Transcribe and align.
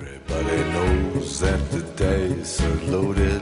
Everybody 0.00 0.56
knows 0.72 1.38
that 1.38 1.70
the 1.70 1.82
dice 1.94 2.60
are 2.60 2.74
loaded. 2.90 3.40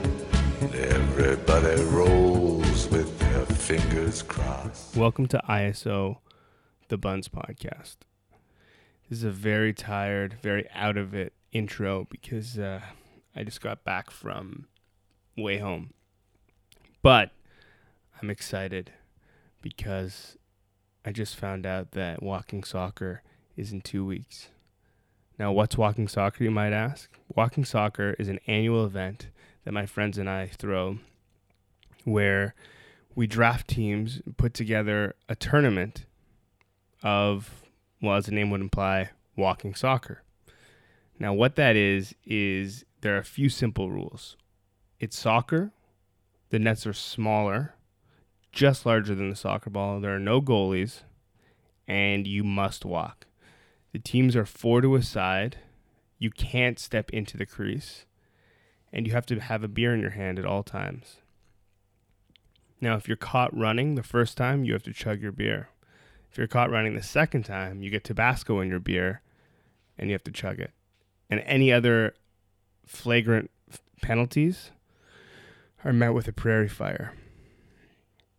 Everybody 0.61 1.81
rolls 1.85 2.87
with 2.89 3.17
their 3.17 3.45
fingers 3.47 4.21
crossed. 4.21 4.95
Welcome 4.95 5.27
to 5.29 5.41
ISO, 5.49 6.17
the 6.89 6.97
Bunz 6.99 7.27
podcast. 7.27 7.95
This 9.09 9.17
is 9.17 9.23
a 9.23 9.31
very 9.31 9.73
tired, 9.73 10.35
very 10.43 10.69
out 10.75 10.95
of 10.95 11.15
it 11.15 11.33
intro 11.51 12.05
because 12.11 12.59
uh, 12.59 12.81
I 13.35 13.43
just 13.43 13.59
got 13.59 13.83
back 13.83 14.11
from 14.11 14.67
WayHome. 15.35 15.89
But 17.01 17.31
I'm 18.21 18.29
excited 18.29 18.91
because 19.59 20.37
I 21.03 21.13
just 21.13 21.35
found 21.35 21.65
out 21.65 21.93
that 21.93 22.21
walking 22.21 22.63
soccer 22.63 23.23
is 23.57 23.71
in 23.71 23.81
two 23.81 24.05
weeks. 24.05 24.49
Now, 25.39 25.51
what's 25.51 25.77
walking 25.77 26.07
soccer, 26.07 26.43
you 26.43 26.51
might 26.51 26.73
ask? 26.73 27.09
Walking 27.35 27.65
soccer 27.65 28.15
is 28.19 28.29
an 28.29 28.39
annual 28.45 28.85
event 28.85 29.29
that 29.63 29.71
my 29.71 29.85
friends 29.85 30.17
and 30.17 30.29
I 30.29 30.47
throw 30.47 30.99
where 32.03 32.53
we 33.15 33.27
draft 33.27 33.67
teams, 33.67 34.21
put 34.37 34.53
together 34.53 35.15
a 35.29 35.35
tournament 35.35 36.05
of, 37.01 37.63
well, 38.01 38.17
as 38.17 38.25
the 38.25 38.31
name 38.31 38.49
would 38.49 38.61
imply, 38.61 39.09
walking 39.35 39.73
soccer. 39.75 40.23
Now, 41.19 41.33
what 41.33 41.55
that 41.55 41.75
is, 41.75 42.15
is 42.25 42.85
there 43.01 43.15
are 43.15 43.19
a 43.19 43.25
few 43.25 43.49
simple 43.49 43.89
rules. 43.89 44.35
It's 44.99 45.17
soccer, 45.17 45.71
the 46.49 46.59
nets 46.59 46.85
are 46.85 46.93
smaller, 46.93 47.75
just 48.51 48.85
larger 48.85 49.15
than 49.15 49.29
the 49.29 49.35
soccer 49.35 49.69
ball. 49.69 49.99
There 49.99 50.15
are 50.15 50.19
no 50.19 50.41
goalies, 50.41 51.01
and 51.87 52.27
you 52.27 52.43
must 52.43 52.85
walk. 52.85 53.25
The 53.93 53.99
teams 53.99 54.35
are 54.35 54.45
four 54.45 54.81
to 54.81 54.95
a 54.95 55.03
side. 55.03 55.57
You 56.17 56.31
can't 56.31 56.79
step 56.79 57.09
into 57.11 57.37
the 57.37 57.45
crease, 57.45 58.05
and 58.91 59.07
you 59.07 59.13
have 59.13 59.25
to 59.27 59.39
have 59.39 59.63
a 59.63 59.67
beer 59.67 59.93
in 59.93 60.01
your 60.01 60.11
hand 60.11 60.39
at 60.39 60.45
all 60.45 60.63
times. 60.63 61.17
Now, 62.81 62.95
if 62.95 63.07
you're 63.07 63.15
caught 63.15 63.55
running 63.55 63.95
the 63.95 64.03
first 64.03 64.35
time, 64.35 64.65
you 64.65 64.73
have 64.73 64.83
to 64.83 64.93
chug 64.93 65.21
your 65.21 65.31
beer. 65.31 65.69
If 66.29 66.37
you're 66.37 66.47
caught 66.47 66.71
running 66.71 66.95
the 66.95 67.03
second 67.03 67.43
time, 67.43 67.81
you 67.81 67.89
get 67.89 68.03
Tabasco 68.03 68.59
in 68.59 68.67
your 68.67 68.79
beer 68.79 69.21
and 69.97 70.09
you 70.09 70.13
have 70.13 70.23
to 70.23 70.31
chug 70.31 70.59
it. 70.59 70.71
And 71.29 71.39
any 71.41 71.71
other 71.71 72.15
flagrant 72.85 73.51
f- 73.71 73.79
penalties 74.01 74.71
are 75.85 75.93
met 75.93 76.13
with 76.13 76.27
a 76.27 76.33
prairie 76.33 76.67
fire. 76.67 77.13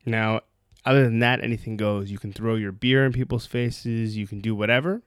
Now, 0.04 0.40
other 0.84 1.04
than 1.04 1.20
that, 1.20 1.42
anything 1.42 1.76
goes. 1.76 2.10
You 2.10 2.18
can 2.18 2.32
throw 2.32 2.56
your 2.56 2.72
beer 2.72 3.06
in 3.06 3.12
people's 3.12 3.46
faces, 3.46 4.16
you 4.16 4.26
can 4.26 4.40
do 4.40 4.54
whatever. 4.54 5.02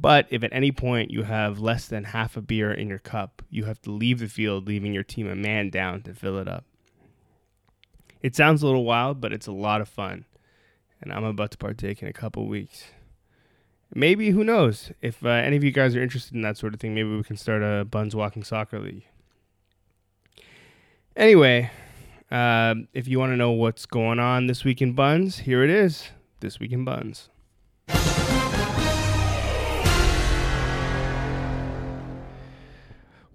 But 0.00 0.26
if 0.30 0.44
at 0.44 0.52
any 0.52 0.70
point 0.70 1.10
you 1.10 1.24
have 1.24 1.58
less 1.58 1.86
than 1.86 2.04
half 2.04 2.36
a 2.36 2.40
beer 2.40 2.72
in 2.72 2.88
your 2.88 3.00
cup, 3.00 3.42
you 3.50 3.64
have 3.64 3.80
to 3.82 3.90
leave 3.90 4.20
the 4.20 4.28
field, 4.28 4.68
leaving 4.68 4.94
your 4.94 5.02
team 5.02 5.28
a 5.28 5.34
man 5.34 5.70
down 5.70 6.02
to 6.02 6.14
fill 6.14 6.38
it 6.38 6.46
up. 6.46 6.64
It 8.22 8.36
sounds 8.36 8.62
a 8.62 8.66
little 8.66 8.84
wild, 8.84 9.20
but 9.20 9.32
it's 9.32 9.46
a 9.46 9.52
lot 9.52 9.80
of 9.80 9.88
fun. 9.88 10.24
And 11.00 11.12
I'm 11.12 11.24
about 11.24 11.50
to 11.52 11.58
partake 11.58 12.00
in 12.02 12.08
a 12.08 12.12
couple 12.12 12.46
weeks. 12.46 12.84
Maybe, 13.94 14.30
who 14.30 14.44
knows? 14.44 14.92
If 15.00 15.24
uh, 15.24 15.30
any 15.30 15.56
of 15.56 15.64
you 15.64 15.70
guys 15.70 15.96
are 15.96 16.02
interested 16.02 16.34
in 16.34 16.42
that 16.42 16.56
sort 16.56 16.74
of 16.74 16.80
thing, 16.80 16.94
maybe 16.94 17.16
we 17.16 17.22
can 17.22 17.36
start 17.36 17.62
a 17.62 17.84
Bunz 17.84 18.14
Walking 18.14 18.44
Soccer 18.44 18.78
League. 18.78 19.06
Anyway, 21.16 21.70
um, 22.30 22.86
if 22.92 23.08
you 23.08 23.18
want 23.18 23.32
to 23.32 23.36
know 23.36 23.50
what's 23.50 23.86
going 23.86 24.18
on 24.18 24.46
this 24.46 24.64
week 24.64 24.82
in 24.82 24.94
Bunz, 24.94 25.38
here 25.38 25.64
it 25.64 25.70
is 25.70 26.10
This 26.40 26.60
Week 26.60 26.72
in 26.72 26.84
Bunz. 26.84 27.28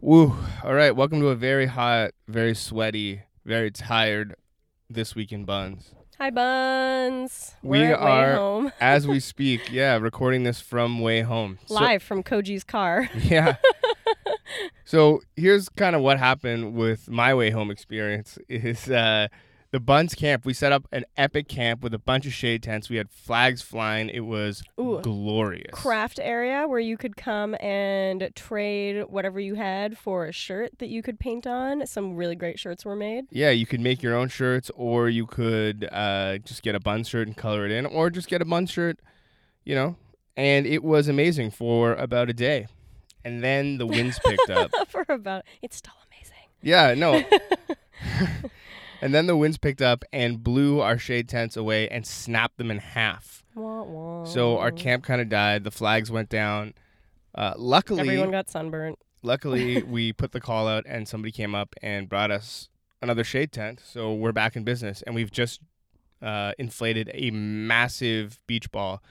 Woo. 0.04 0.36
All 0.66 0.74
right. 0.74 0.94
Welcome 0.94 1.22
to 1.22 1.30
a 1.30 1.36
very 1.36 1.66
hot, 1.66 2.12
very 2.28 2.54
sweaty, 2.56 3.22
very 3.46 3.72
tired 3.72 4.36
This 4.90 5.16
Week 5.16 5.32
in 5.32 5.46
Bunz. 5.46 5.96
Hi, 6.20 6.30
Bunz. 6.30 7.54
We 7.64 7.80
We're 7.80 7.88
Way 7.92 7.94
are- 7.94 8.36
home 8.36 8.72
As 8.82 9.08
we 9.08 9.20
speak, 9.22 9.72
yeah, 9.72 9.96
recording 9.98 10.44
this 10.44 10.60
from 10.60 11.00
WayHome. 11.00 11.58
So- 11.68 11.76
live 11.76 12.04
from 12.04 12.22
Koji's 12.22 12.66
car. 12.66 13.10
yeah. 13.18 13.56
so 14.84 15.22
here's 15.38 15.70
kind 15.70 15.96
of 15.96 16.02
what 16.02 16.20
happened 16.20 16.74
with 16.74 17.10
my 17.10 17.32
WayHome 17.32 17.72
experience 17.72 18.38
is 18.50 18.90
uh 18.90 19.30
the 19.74 19.80
Bunz 19.80 20.14
camp. 20.14 20.46
We 20.46 20.54
set 20.54 20.72
up 20.72 20.88
an 20.92 21.04
epic 21.18 21.48
camp 21.48 21.82
with 21.82 21.96
a 21.96 22.00
bunch 22.00 22.28
of 22.28 22.32
shade 22.32 22.62
tents. 22.62 22.92
We 22.92 22.98
had 22.98 23.10
flags 23.10 23.64
flying. 23.64 24.08
It 24.08 24.20
was 24.20 24.62
Ooh. 24.80 25.00
glorious. 25.02 25.72
Craft 25.74 26.20
area 26.22 26.68
where 26.68 26.80
you 26.80 26.96
could 26.96 27.18
come 27.18 27.56
and 27.60 28.30
trade 28.36 29.06
whatever 29.10 29.40
you 29.40 29.56
had 29.56 29.98
for 29.98 30.28
a 30.28 30.32
shirt 30.32 30.78
that 30.78 30.90
you 30.90 31.02
could 31.02 31.20
paint 31.20 31.48
on. 31.48 31.88
Some 31.88 32.16
really 32.16 32.36
great 32.36 32.60
shirts 32.60 32.86
were 32.86 32.96
made. 32.96 33.26
Yeah, 33.32 33.50
you 33.50 33.66
could 33.66 33.82
make 33.82 34.04
your 34.04 34.16
own 34.16 34.28
shirts, 34.28 34.70
or 34.76 35.10
you 35.10 35.26
could 35.26 35.90
uh, 35.92 36.38
just 36.38 36.62
get 36.62 36.76
a 36.76 36.80
bun 36.80 37.04
shirt 37.04 37.26
and 37.26 37.36
color 37.36 37.66
it 37.66 37.72
in, 37.72 37.88
or 37.88 38.12
just 38.12 38.28
get 38.30 38.44
a 38.44 38.46
bun 38.46 38.68
shirt, 38.68 39.00
you 39.64 39.74
know. 39.74 39.96
And 40.38 40.68
it 40.68 40.84
was 40.84 41.08
amazing 41.08 41.50
for 41.50 41.94
about 41.94 42.30
a 42.30 42.34
day, 42.34 42.68
and 43.26 43.44
then 43.44 43.80
the 43.80 43.88
winds 43.88 44.20
picked 44.24 44.52
up. 44.52 44.70
for 44.90 45.04
about 45.10 45.46
it's 45.64 45.78
still 45.78 45.96
amazing. 46.12 46.48
Yeah, 46.62 46.94
no. 46.94 47.24
and 49.04 49.14
then 49.14 49.28
the 49.28 49.36
winds 49.36 49.58
picked 49.58 49.82
up 49.82 50.06
and 50.14 50.42
blew 50.42 50.80
our 50.80 50.98
shade 50.98 51.28
tents 51.28 51.58
away 51.58 51.90
and 51.90 52.08
snapped 52.08 52.58
them 52.58 52.72
in 52.72 52.78
half. 52.78 53.44
Wah, 53.54 53.84
wah. 53.84 54.24
So 54.24 54.58
our 54.58 54.72
camp 54.72 55.04
kind 55.04 55.20
of 55.20 55.28
died. 55.28 55.66
The 55.66 55.72
flags 55.72 56.10
went 56.10 56.30
down. 56.30 56.74
Uh, 57.36 57.54
luckily, 57.58 58.00
everyone 58.00 58.32
got 58.32 58.50
sunburnt. 58.50 58.98
luckily 59.22 59.84
we 59.88 60.14
put 60.14 60.32
the 60.32 60.40
call 60.40 60.70
out 60.70 60.86
and 60.88 61.06
somebody 61.06 61.34
came 61.34 61.54
up 61.54 61.76
and 61.82 62.08
brought 62.08 62.32
us 62.32 62.70
another 63.02 63.26
shade 63.26 63.52
tent. 63.52 63.82
So 63.86 64.14
we're 64.14 64.32
back 64.32 64.56
in 64.56 64.64
business 64.64 65.02
and 65.02 65.14
we've 65.14 65.32
just 65.32 65.60
uh, 66.22 66.54
inflated 66.58 67.12
a 67.14 67.30
massive 67.32 68.40
beach 68.48 68.72
ball, 68.72 69.04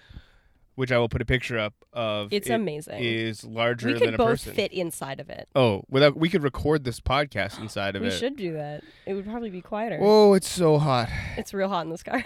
which 0.75 0.91
I 0.93 0.99
will 0.99 1.09
put 1.09 1.21
a 1.22 1.25
picture 1.25 1.59
up 1.59 1.75
of. 1.93 2.33
It's 2.33 2.49
It 2.49 2.53
amazing. 2.55 2.99
Is 3.03 3.44
larger 3.44 3.88
we 3.88 3.93
than 3.94 4.03
could 4.03 4.15
a 4.15 4.19
both 4.19 4.28
person. 4.31 4.55
fit 4.55 4.72
inside 4.72 5.21
of 5.21 5.28
it. 5.31 5.49
Oh, 5.55 5.84
without 5.88 6.16
we 6.16 6.28
could 6.28 6.43
record 6.43 6.84
this 6.84 7.00
podcast 7.00 7.59
inside 7.60 7.97
of 7.97 8.03
We 8.03 8.09
it. 8.09 8.12
We 8.12 8.19
should 8.19 8.37
do 8.37 8.53
that. 8.55 8.83
It 9.06 9.15
would 9.15 9.25
probably 9.27 9.50
be 9.50 9.60
quieter. 9.60 9.99
Oh, 10.00 10.34
it's 10.34 10.49
so 10.49 10.78
hot. 10.78 11.09
it's 11.37 11.53
real 11.55 11.69
hot 11.69 11.84
in 11.84 11.91
this 11.91 12.03
car, 12.05 12.25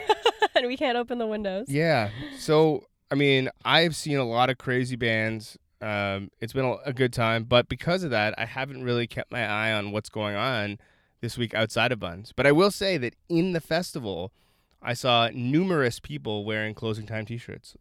and 0.55 0.67
we 0.67 0.77
can't 0.77 0.97
open 0.97 1.19
the 1.19 1.27
windows. 1.27 1.69
Yeah. 1.69 2.11
So, 2.39 2.85
I 3.11 3.15
mean, 3.15 3.49
I've 3.65 3.97
seen 3.97 4.19
a 4.19 4.25
lot 4.25 4.51
of 4.51 4.59
crazy 4.59 4.97
bands. 4.97 5.59
Um, 5.83 6.31
it's 6.41 6.53
been 6.55 6.65
a, 6.65 6.77
a 6.87 6.93
good 6.93 7.13
time, 7.13 7.45
but 7.45 7.69
because 7.69 8.03
of 8.03 8.11
that, 8.11 8.35
I 8.39 8.47
haven't 8.47 8.83
really 8.83 9.07
kept 9.07 9.31
my 9.31 9.45
eye 9.47 9.73
on 9.73 9.93
what's 9.93 10.09
going 10.09 10.35
on 10.35 10.79
this 11.21 11.37
week 11.37 11.53
outside 11.55 11.93
of 11.93 11.99
Bunz. 12.01 12.33
But 12.35 12.47
I 12.47 12.53
will 12.53 12.71
say 12.71 12.97
that 12.99 13.15
in 13.29 13.53
the 13.53 13.61
festival, 13.61 14.33
I 14.81 14.95
saw 14.95 15.29
numerous 15.35 16.01
people 16.01 16.45
wearing 16.45 16.73
closing 16.75 17.07
time 17.07 17.27
T-shirts. 17.27 17.77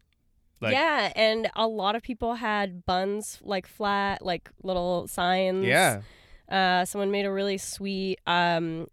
Like, 0.60 0.72
yeah, 0.72 1.12
and 1.14 1.50
a 1.54 1.66
lot 1.66 1.96
of 1.96 2.02
people 2.02 2.34
had 2.34 2.86
buns 2.86 3.38
like 3.42 3.66
flat, 3.66 4.22
like 4.24 4.50
little 4.62 5.06
signs. 5.06 5.64
Yeah. 5.66 6.00
Uh, 6.48 6.84
someone 6.84 7.10
made 7.10 7.26
a 7.26 7.30
really 7.32 7.58
sweet 7.58 8.20
um, 8.26 8.86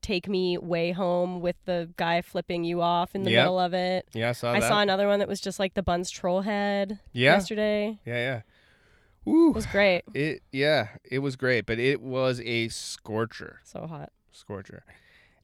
"Take 0.00 0.28
Me 0.28 0.56
Way 0.56 0.92
Home" 0.92 1.40
with 1.40 1.56
the 1.66 1.90
guy 1.96 2.22
flipping 2.22 2.64
you 2.64 2.80
off 2.80 3.14
in 3.14 3.24
the 3.24 3.32
Yep. 3.32 3.42
middle 3.42 3.58
of 3.58 3.74
it. 3.74 4.08
Yeah. 4.14 4.30
I 4.30 4.32
saw 4.32 4.52
I 4.52 4.60
that. 4.60 4.68
saw 4.68 4.80
another 4.80 5.06
one 5.08 5.18
that 5.18 5.28
was 5.28 5.40
just 5.40 5.58
like 5.58 5.74
the 5.74 5.82
Bunz 5.82 6.10
troll 6.10 6.40
head 6.42 6.98
yeah. 7.12 7.32
yesterday. 7.34 7.98
Yeah. 8.06 8.14
Yeah. 8.16 8.40
Woo. 9.26 9.50
It 9.50 9.54
was 9.54 9.66
great. 9.66 10.02
It 10.14 10.42
yeah, 10.52 10.88
it 11.04 11.18
was 11.18 11.36
great, 11.36 11.66
but 11.66 11.78
it 11.78 12.00
was 12.00 12.40
a 12.40 12.68
scorcher. 12.68 13.60
So 13.64 13.86
hot. 13.86 14.10
Scorcher. 14.32 14.84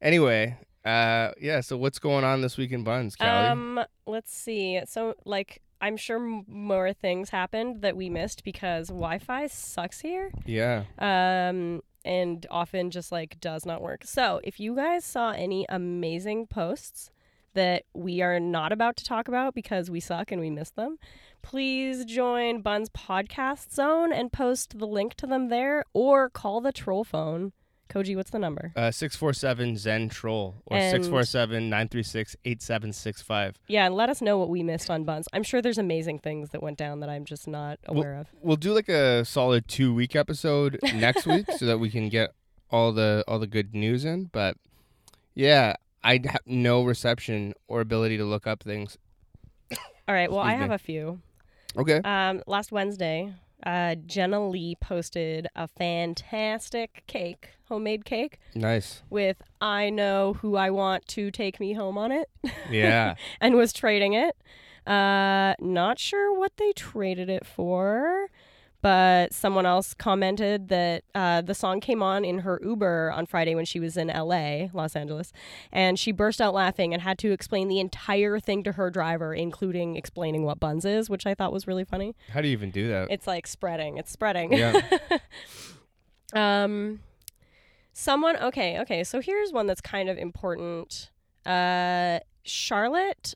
Anyway, 0.01 0.57
uh 0.85 1.33
yeah, 1.41 1.61
so 1.61 1.77
what's 1.77 1.99
going 1.99 2.25
on 2.25 2.41
this 2.41 2.57
week 2.57 2.73
in 2.73 2.85
Bunz, 2.85 3.17
Callie? 3.17 3.31
Um, 3.31 3.81
let's 4.07 4.35
see. 4.35 4.81
So 4.87 5.15
like. 5.27 5.61
I'm 5.81 5.97
sure 5.97 6.17
m- 6.17 6.45
more 6.49 6.93
things 6.93 7.31
happened 7.31 7.83
that 7.83 7.97
we 7.97 8.09
missed 8.11 8.45
because 8.45 8.89
Wi-Fi 8.89 9.47
sucks 9.49 10.01
here. 10.01 10.31
yeah. 10.45 10.85
um, 10.99 11.83
and 12.05 12.47
often 12.51 12.91
just 12.91 13.11
like 13.11 13.41
does 13.41 13.67
not 13.67 13.83
work. 13.83 14.05
So 14.05 14.41
if 14.45 14.61
you 14.61 14.77
guys 14.77 15.05
saw 15.05 15.33
any 15.33 15.67
amazing 15.69 16.47
posts 16.47 17.11
that 17.55 17.85
we 17.95 18.23
are 18.23 18.39
not 18.39 18.71
about 18.71 18.97
to 18.97 19.05
talk 19.05 19.29
about 19.29 19.55
because 19.55 19.91
we 19.91 19.99
suck 19.99 20.31
and 20.31 20.41
we 20.41 20.51
miss 20.51 20.71
them, 20.71 20.99
please 21.43 22.05
join 22.05 22.63
Bunz 22.63 22.89
podcast 22.91 23.73
zone 23.73 24.13
and 24.13 24.33
post 24.33 24.79
the 24.79 24.87
link 24.87 25.15
to 25.15 25.27
them 25.27 25.49
there 25.49 25.85
or 25.93 26.29
call 26.31 26.61
the 26.61 26.73
troll 26.73 27.03
phone. 27.03 27.53
Koji, 27.89 28.17
what's 28.17 28.31
the 28.31 28.39
number? 28.39 28.73
Uh, 28.75 28.91
647 28.91 29.77
Zen 29.77 30.09
Troll 30.09 30.57
or 30.67 30.77
And- 30.77 30.91
647 30.91 31.71
936 31.71 32.37
8765. 32.45 33.59
Yeah, 33.69 33.87
and 33.87 33.95
let 33.95 34.09
us 34.09 34.21
know 34.21 34.39
what 34.39 34.49
we 34.49 34.63
missed 34.63 34.91
on 34.91 35.05
Bunz. 35.05 35.27
I'm 35.33 35.43
sure 35.43 35.63
there's 35.63 35.79
amazing 35.79 36.19
things 36.19 36.51
that 36.51 36.63
went 36.63 36.79
down 36.79 37.01
that 37.01 37.09
I'm 37.09 37.25
just 37.25 37.47
not 37.47 37.79
aware 37.87 38.15
of. 38.15 38.29
We'll 38.43 38.57
do 38.57 38.73
like 38.73 38.89
a 38.89 39.25
solid 39.25 39.69
two 39.69 39.95
week 39.95 40.17
episode 40.17 40.79
next 40.95 41.27
week 41.27 41.51
so 41.53 41.65
that 41.67 41.79
we 41.79 41.91
can 41.91 42.09
get 42.09 42.31
all 42.71 42.93
the 42.93 43.23
all 43.29 43.39
the 43.39 43.47
good 43.47 43.75
news 43.75 44.05
in. 44.05 44.25
But 44.33 44.57
yeah, 45.35 45.75
I 46.03 46.21
have 46.25 46.41
no 46.47 46.83
reception 46.83 47.55
or 47.69 47.81
ability 47.81 48.17
to 48.19 48.25
look 48.25 48.47
up 48.47 48.63
things. 48.63 48.99
All 50.09 50.15
right, 50.15 50.31
well, 50.31 50.41
I 50.41 50.55
me. 50.55 50.61
have 50.61 50.71
a 50.71 50.79
few. 50.79 51.21
Okay. 51.77 52.01
Um, 52.05 52.43
last 52.47 52.71
Wednesday, 52.73 53.33
uh, 53.67 53.97
Jenna 54.07 54.49
Lee 54.49 54.77
posted 54.81 55.49
a 55.55 55.67
fantastic 55.69 57.03
cake, 57.07 57.51
homemade 57.69 58.05
cake, 58.05 58.39
Nice. 58.55 59.03
with 59.11 59.43
I 59.61 59.91
know 59.91 60.35
who 60.41 60.57
I 60.57 60.71
want 60.71 61.07
to 61.09 61.31
take 61.31 61.59
me 61.61 61.73
home 61.75 61.99
on 61.99 62.13
it, 62.13 62.31
Yeah. 62.71 63.17
and 63.41 63.55
was 63.57 63.73
trading 63.73 64.13
it. 64.15 64.37
Uh, 64.87 65.55
not 65.59 65.99
sure 65.99 66.39
what 66.39 66.53
they 66.59 66.73
traded 66.73 67.29
it 67.29 67.45
for, 67.45 68.29
but 68.87 69.35
someone 69.35 69.67
else 69.67 69.95
commented 69.95 70.69
that 70.69 71.03
uh, 71.13 71.43
the 71.43 71.55
song 71.57 71.81
came 71.81 72.05
on 72.05 72.25
in 72.25 72.39
her 72.39 72.61
Uber 72.63 73.11
on 73.11 73.27
Friday 73.27 73.53
when 73.53 73.65
she 73.65 73.81
was 73.81 73.97
in 73.97 74.07
LA, 74.07 74.69
Los 74.73 74.95
Angeles, 74.95 75.33
and 75.73 75.99
she 75.99 76.13
burst 76.13 76.41
out 76.41 76.55
laughing 76.55 76.93
and 76.93 77.03
had 77.03 77.19
to 77.19 77.33
explain 77.33 77.67
the 77.67 77.81
entire 77.81 78.39
thing 78.39 78.63
to 78.63 78.71
her 78.71 78.89
driver, 78.89 79.35
including 79.35 79.97
explaining 79.97 80.45
what 80.45 80.61
Bunz 80.61 80.85
is, 80.85 81.11
which 81.11 81.27
I 81.27 81.35
thought 81.35 81.53
was 81.53 81.67
really 81.67 81.83
funny. 81.83 82.15
How 82.31 82.41
do 82.41 82.47
you 82.47 82.53
even 82.53 82.71
do 82.71 82.87
that? 82.87 83.09
It's 83.11 83.27
like 83.27 83.49
spreading. 83.49 83.97
It's 83.99 84.13
spreading. 84.13 84.53
Yeah. 84.53 84.81
um 86.33 87.01
someone 87.93 88.37
okay, 88.37 88.79
okay. 88.79 89.03
So 89.03 89.21
here's 89.21 89.53
one 89.53 89.67
that's 89.67 89.81
kind 89.81 90.09
of 90.09 90.17
important. 90.17 91.11
Uh 91.45 92.21
Charlotte 92.45 93.35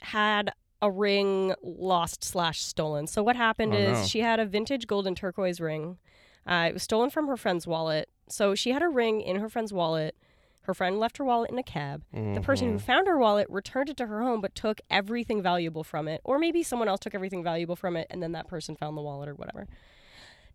had 0.00 0.50
a 0.82 0.90
ring 0.90 1.54
lost 1.62 2.22
slash 2.24 2.62
stolen. 2.62 3.06
So 3.06 3.22
what 3.22 3.36
happened 3.36 3.74
Oh, 3.74 3.78
is 3.78 3.98
no. 4.00 4.06
she 4.06 4.20
had 4.20 4.38
a 4.40 4.44
vintage 4.46 4.86
gold 4.86 5.06
and 5.06 5.16
turquoise 5.16 5.60
ring. 5.60 5.98
Uh, 6.46 6.66
it 6.68 6.74
was 6.74 6.82
stolen 6.82 7.10
from 7.10 7.26
her 7.28 7.36
friend's 7.36 7.66
wallet. 7.66 8.08
So 8.28 8.54
she 8.54 8.70
had 8.72 8.82
a 8.82 8.88
ring 8.88 9.20
in 9.20 9.36
her 9.36 9.48
friend's 9.48 9.72
wallet. 9.72 10.14
Her 10.62 10.74
friend 10.74 10.98
left 10.98 11.16
her 11.18 11.24
wallet 11.24 11.50
in 11.50 11.58
a 11.58 11.62
cab. 11.62 12.02
The 12.12 12.40
person 12.40 12.72
who 12.72 12.78
Mhm. 12.78 12.80
found 12.82 13.06
her 13.06 13.16
wallet 13.18 13.46
returned 13.48 13.88
it 13.88 13.96
to 13.98 14.06
her 14.06 14.20
home, 14.22 14.40
but 14.40 14.54
took 14.56 14.80
everything 14.90 15.40
valuable 15.40 15.84
from 15.84 16.08
it. 16.08 16.20
Or 16.24 16.38
maybe 16.40 16.62
someone 16.64 16.88
else 16.88 16.98
took 17.00 17.14
everything 17.14 17.44
valuable 17.44 17.76
from 17.76 17.96
it, 17.96 18.08
and 18.10 18.20
then 18.22 18.32
that 18.32 18.48
person 18.48 18.74
found 18.74 18.96
the 18.96 19.02
wallet 19.02 19.28
or 19.28 19.34
whatever. 19.36 19.68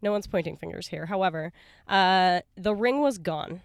No 0.01 0.11
one's 0.11 0.27
pointing 0.27 0.57
fingers 0.57 0.87
here. 0.87 1.05
However, 1.05 1.53
uh, 1.87 2.41
the 2.57 2.75
ring 2.75 3.01
was 3.01 3.17
gone. 3.19 3.61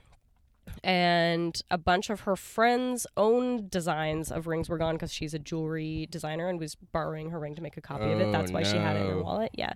And 0.82 1.60
a 1.70 1.78
bunch 1.78 2.10
of 2.10 2.20
her 2.20 2.36
friends' 2.36 3.06
own 3.16 3.68
designs 3.68 4.30
of 4.30 4.46
rings 4.46 4.68
were 4.68 4.78
gone 4.78 4.94
because 4.94 5.12
she's 5.12 5.34
a 5.34 5.38
jewelry 5.38 6.06
designer 6.10 6.48
and 6.48 6.58
was 6.58 6.74
borrowing 6.74 7.30
her 7.30 7.38
ring 7.38 7.54
to 7.54 7.62
make 7.62 7.76
a 7.76 7.80
copy 7.80 8.10
of 8.10 8.20
it. 8.20 8.24
Oh, 8.24 8.32
That's 8.32 8.52
why 8.52 8.62
she 8.62 8.76
had 8.76 8.96
it 8.96 9.00
in 9.00 9.10
her 9.10 9.22
wallet. 9.22 9.50
Yeah. 9.54 9.72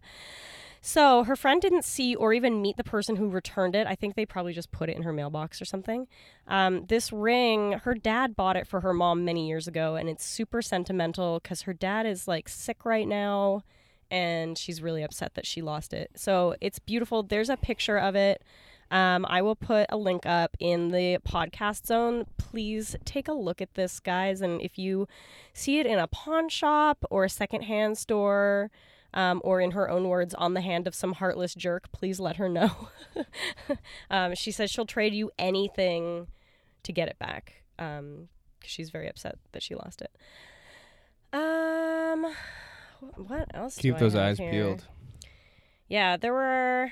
So 0.82 1.24
her 1.24 1.36
friend 1.36 1.60
didn't 1.60 1.84
see 1.84 2.14
or 2.14 2.32
even 2.32 2.62
meet 2.62 2.78
the 2.78 2.84
person 2.84 3.16
who 3.16 3.28
returned 3.28 3.76
it. 3.76 3.86
I 3.86 3.94
think 3.94 4.14
they 4.14 4.24
probably 4.24 4.54
just 4.54 4.72
put 4.72 4.88
it 4.88 4.96
in 4.96 5.02
her 5.02 5.12
mailbox 5.12 5.60
or 5.60 5.66
something. 5.66 6.06
Um, 6.46 6.86
this 6.86 7.12
ring, 7.12 7.72
her 7.84 7.94
dad 7.94 8.34
bought 8.34 8.56
it 8.56 8.66
for 8.66 8.80
her 8.80 8.94
mom 8.94 9.24
many 9.24 9.46
years 9.46 9.68
ago, 9.68 9.96
and 9.96 10.08
it's 10.08 10.24
super 10.24 10.62
sentimental 10.62 11.38
because 11.42 11.62
her 11.62 11.74
dad 11.74 12.06
is 12.06 12.26
like 12.26 12.48
sick 12.48 12.86
right 12.86 13.06
now, 13.06 13.62
and 14.10 14.56
she's 14.56 14.80
really 14.80 15.02
upset 15.02 15.34
that 15.34 15.46
she 15.46 15.60
lost 15.60 15.92
it. 15.92 16.12
So 16.16 16.54
it's 16.62 16.78
beautiful. 16.78 17.22
There's 17.22 17.50
a 17.50 17.58
picture 17.58 17.98
of 17.98 18.16
it. 18.16 18.42
Um, 18.90 19.24
I 19.28 19.40
will 19.42 19.54
put 19.54 19.86
a 19.90 19.96
link 19.96 20.26
up 20.26 20.56
in 20.58 20.88
the 20.88 21.18
podcast 21.18 21.86
zone. 21.86 22.26
Please 22.38 22.96
take 23.04 23.28
a 23.28 23.32
look 23.32 23.60
at 23.62 23.74
this, 23.74 24.00
guys. 24.00 24.40
And 24.40 24.60
if 24.60 24.78
you 24.78 25.06
see 25.52 25.78
it 25.78 25.86
in 25.86 25.98
a 25.98 26.08
pawn 26.08 26.48
shop 26.48 27.04
or 27.10 27.24
a 27.24 27.28
secondhand 27.30 27.98
store, 27.98 28.70
um, 29.14 29.40
or 29.44 29.60
in 29.60 29.72
her 29.72 29.88
own 29.90 30.08
words, 30.08 30.34
on 30.34 30.54
the 30.54 30.60
hand 30.60 30.86
of 30.86 30.94
some 30.94 31.14
heartless 31.14 31.54
jerk, 31.54 31.90
please 31.92 32.18
let 32.20 32.36
her 32.36 32.48
know. 32.48 32.88
um, 34.10 34.34
she 34.34 34.50
says 34.50 34.70
she'll 34.70 34.86
trade 34.86 35.14
you 35.14 35.30
anything 35.38 36.26
to 36.82 36.92
get 36.92 37.08
it 37.08 37.18
back. 37.18 37.62
Um, 37.78 38.28
'cause 38.60 38.70
she's 38.70 38.90
very 38.90 39.08
upset 39.08 39.38
that 39.52 39.62
she 39.62 39.74
lost 39.74 40.02
it. 40.02 40.10
Um, 41.32 42.26
what 43.16 43.48
else? 43.54 43.76
do 43.76 43.82
Keep 43.90 43.98
those 43.98 44.14
eyes 44.14 44.38
here? 44.38 44.50
peeled. 44.50 44.84
Yeah, 45.88 46.16
there 46.16 46.32
were 46.32 46.90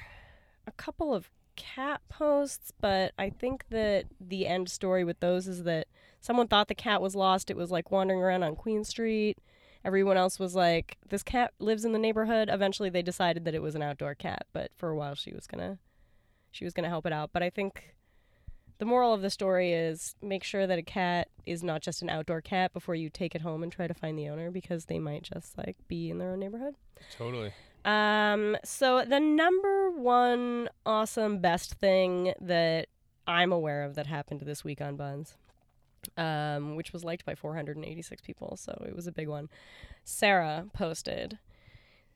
a 0.66 0.72
couple 0.72 1.14
of 1.14 1.30
cat 1.58 2.00
posts, 2.08 2.72
but 2.80 3.12
I 3.18 3.30
think 3.30 3.64
that 3.70 4.04
the 4.20 4.46
end 4.46 4.70
story 4.70 5.04
with 5.04 5.20
those 5.20 5.48
is 5.48 5.64
that 5.64 5.88
someone 6.20 6.48
thought 6.48 6.68
the 6.68 6.74
cat 6.74 7.02
was 7.02 7.16
lost. 7.16 7.50
It 7.50 7.56
was 7.56 7.70
like 7.70 7.90
wandering 7.90 8.22
around 8.22 8.44
on 8.44 8.56
Queen 8.56 8.84
Street. 8.84 9.38
Everyone 9.84 10.16
else 10.16 10.38
was 10.38 10.54
like, 10.54 10.96
this 11.08 11.22
cat 11.22 11.52
lives 11.58 11.84
in 11.84 11.92
the 11.92 11.98
neighborhood. 11.98 12.48
Eventually 12.50 12.90
they 12.90 13.02
decided 13.02 13.44
that 13.44 13.54
it 13.54 13.62
was 13.62 13.74
an 13.74 13.82
outdoor 13.82 14.14
cat, 14.14 14.46
but 14.52 14.70
for 14.76 14.88
a 14.88 14.96
while 14.96 15.14
she 15.14 15.32
was 15.32 15.46
gonna 15.46 15.78
she 16.50 16.64
was 16.64 16.72
gonna 16.72 16.88
help 16.88 17.06
it 17.06 17.12
out. 17.12 17.30
But 17.32 17.42
I 17.42 17.50
think 17.50 17.94
the 18.78 18.84
moral 18.84 19.12
of 19.12 19.22
the 19.22 19.30
story 19.30 19.72
is 19.72 20.14
make 20.22 20.44
sure 20.44 20.66
that 20.66 20.78
a 20.78 20.82
cat 20.82 21.28
is 21.44 21.64
not 21.64 21.82
just 21.82 22.02
an 22.02 22.08
outdoor 22.08 22.40
cat 22.40 22.72
before 22.72 22.94
you 22.94 23.10
take 23.10 23.34
it 23.34 23.40
home 23.40 23.62
and 23.62 23.72
try 23.72 23.88
to 23.88 23.94
find 23.94 24.16
the 24.16 24.28
owner 24.28 24.50
because 24.50 24.84
they 24.84 24.98
might 24.98 25.22
just 25.22 25.58
like 25.58 25.76
be 25.88 26.10
in 26.10 26.18
their 26.18 26.30
own 26.30 26.38
neighborhood. 26.38 26.76
Totally. 27.16 27.52
Um, 27.84 28.56
so 28.64 29.04
the 29.04 29.20
number 29.20 29.90
one 29.90 30.68
awesome 30.84 31.38
best 31.38 31.74
thing 31.74 32.34
that 32.40 32.88
I'm 33.26 33.52
aware 33.52 33.84
of 33.84 33.94
that 33.94 34.06
happened 34.06 34.40
this 34.40 34.64
week 34.64 34.80
on 34.80 34.96
Bunz, 34.96 35.34
um, 36.16 36.76
which 36.76 36.92
was 36.92 37.04
liked 37.04 37.24
by 37.24 37.34
486 37.34 38.22
people, 38.22 38.56
so 38.56 38.82
it 38.86 38.96
was 38.96 39.06
a 39.06 39.12
big 39.12 39.28
one. 39.28 39.48
Sarah 40.04 40.66
posted. 40.72 41.38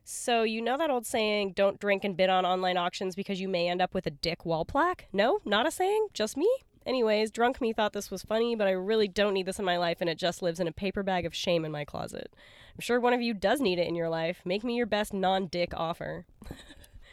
So 0.04 0.42
you 0.42 0.60
know 0.60 0.76
that 0.78 0.90
old 0.90 1.06
saying, 1.06 1.52
"Don't 1.52 1.78
drink 1.78 2.02
and 2.02 2.16
bid 2.16 2.28
on 2.28 2.44
online 2.44 2.76
auctions 2.76 3.14
because 3.14 3.40
you 3.40 3.48
may 3.48 3.68
end 3.68 3.80
up 3.80 3.94
with 3.94 4.06
a 4.06 4.10
dick 4.10 4.44
wall 4.44 4.64
plaque." 4.64 5.06
No, 5.12 5.40
not 5.44 5.66
a 5.66 5.70
saying, 5.70 6.08
just 6.12 6.36
me. 6.36 6.48
Anyways, 6.84 7.30
drunk 7.30 7.60
me 7.60 7.72
thought 7.72 7.92
this 7.92 8.10
was 8.10 8.22
funny, 8.22 8.56
but 8.56 8.66
I 8.66 8.72
really 8.72 9.06
don't 9.06 9.34
need 9.34 9.46
this 9.46 9.60
in 9.60 9.64
my 9.64 9.76
life, 9.76 9.98
and 10.00 10.10
it 10.10 10.18
just 10.18 10.42
lives 10.42 10.58
in 10.58 10.66
a 10.66 10.72
paper 10.72 11.04
bag 11.04 11.24
of 11.24 11.34
shame 11.34 11.64
in 11.64 11.70
my 11.70 11.84
closet. 11.84 12.32
I'm 12.74 12.80
sure 12.80 12.98
one 13.00 13.12
of 13.12 13.20
you 13.22 13.34
does 13.34 13.60
need 13.60 13.78
it 13.78 13.86
in 13.86 13.94
your 13.94 14.08
life. 14.08 14.40
Make 14.44 14.64
me 14.64 14.76
your 14.76 14.86
best 14.86 15.12
non-dick 15.12 15.72
offer. 15.76 16.24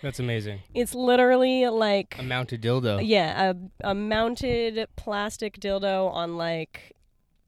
That's 0.02 0.20
amazing. 0.20 0.62
It's 0.74 0.96
literally 0.96 1.68
like 1.68 2.16
A 2.18 2.24
mounted 2.24 2.62
dildo. 2.62 3.02
yeah, 3.06 3.52
a, 3.84 3.90
a 3.90 3.94
mounted 3.96 4.88
plastic 4.96 5.60
dildo 5.60 6.10
on 6.14 6.38
like 6.38 6.96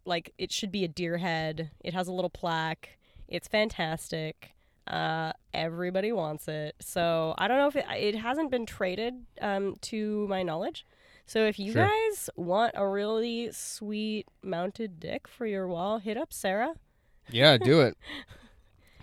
like 0.03 0.33
it 0.37 0.51
should 0.51 0.71
be 0.71 0.83
a 0.83 0.87
deer 0.87 1.17
head. 1.17 1.71
It 1.83 1.93
has 1.93 2.07
a 2.07 2.11
little 2.13 2.29
plaque. 2.29 2.97
It's 3.29 3.47
fantastic. 3.47 4.51
Uh, 4.87 5.31
everybody 5.53 6.11
wants 6.11 6.47
it. 6.49 6.75
So 6.81 7.35
I 7.37 7.47
don't 7.47 7.57
know 7.59 7.67
if 7.67 7.75
it, 7.77 7.85
it 7.95 8.15
hasn't 8.15 8.51
been 8.51 8.65
traded 8.65 9.13
um, 9.39 9.75
to 9.83 10.27
my 10.27 10.43
knowledge. 10.43 10.85
So 11.27 11.45
if 11.45 11.57
you 11.59 11.71
Sure. 11.71 11.85
guys 11.87 12.29
want 12.35 12.73
a 12.75 12.85
really 12.85 13.51
sweet 13.53 14.27
mounted 14.43 14.99
dick 14.99 15.27
for 15.29 15.45
your 15.45 15.67
wall, 15.67 15.99
hit 15.99 16.17
up 16.17 16.33
Sarah. 16.33 16.73
Yeah, 17.31 17.57
do 17.57 17.81
it. 17.81 17.97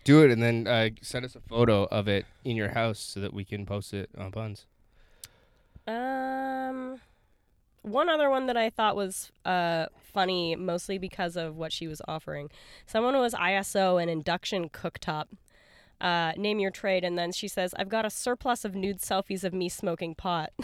do 0.04 0.24
it, 0.24 0.30
and 0.30 0.42
then 0.42 0.66
uh, 0.66 0.90
send 1.02 1.24
us 1.24 1.34
a 1.34 1.40
photo 1.40 1.84
of 1.84 2.08
it 2.08 2.26
in 2.44 2.56
your 2.56 2.70
house 2.70 2.98
so 2.98 3.20
that 3.20 3.32
we 3.32 3.44
can 3.44 3.66
post 3.66 3.92
it 3.92 4.10
on 4.16 4.30
Bunz. 4.30 4.66
Um, 5.86 7.00
one 7.82 8.08
other 8.08 8.30
one 8.30 8.46
that 8.46 8.56
I 8.56 8.70
thought 8.70 8.96
was 8.96 9.30
uh 9.44 9.86
funny, 10.12 10.56
mostly 10.56 10.98
because 10.98 11.36
of 11.36 11.56
what 11.56 11.72
she 11.72 11.86
was 11.86 12.02
offering. 12.08 12.50
Someone 12.86 13.16
was 13.18 13.34
ISO 13.34 14.02
an 14.02 14.08
induction 14.08 14.68
cooktop. 14.68 15.26
Uh, 16.00 16.32
name 16.36 16.60
your 16.60 16.70
trade, 16.70 17.04
and 17.04 17.18
then 17.18 17.32
she 17.32 17.48
says, 17.48 17.74
"I've 17.74 17.88
got 17.88 18.04
a 18.04 18.10
surplus 18.10 18.64
of 18.64 18.74
nude 18.74 19.00
selfies 19.00 19.44
of 19.44 19.52
me 19.52 19.68
smoking 19.68 20.14
pot." 20.14 20.52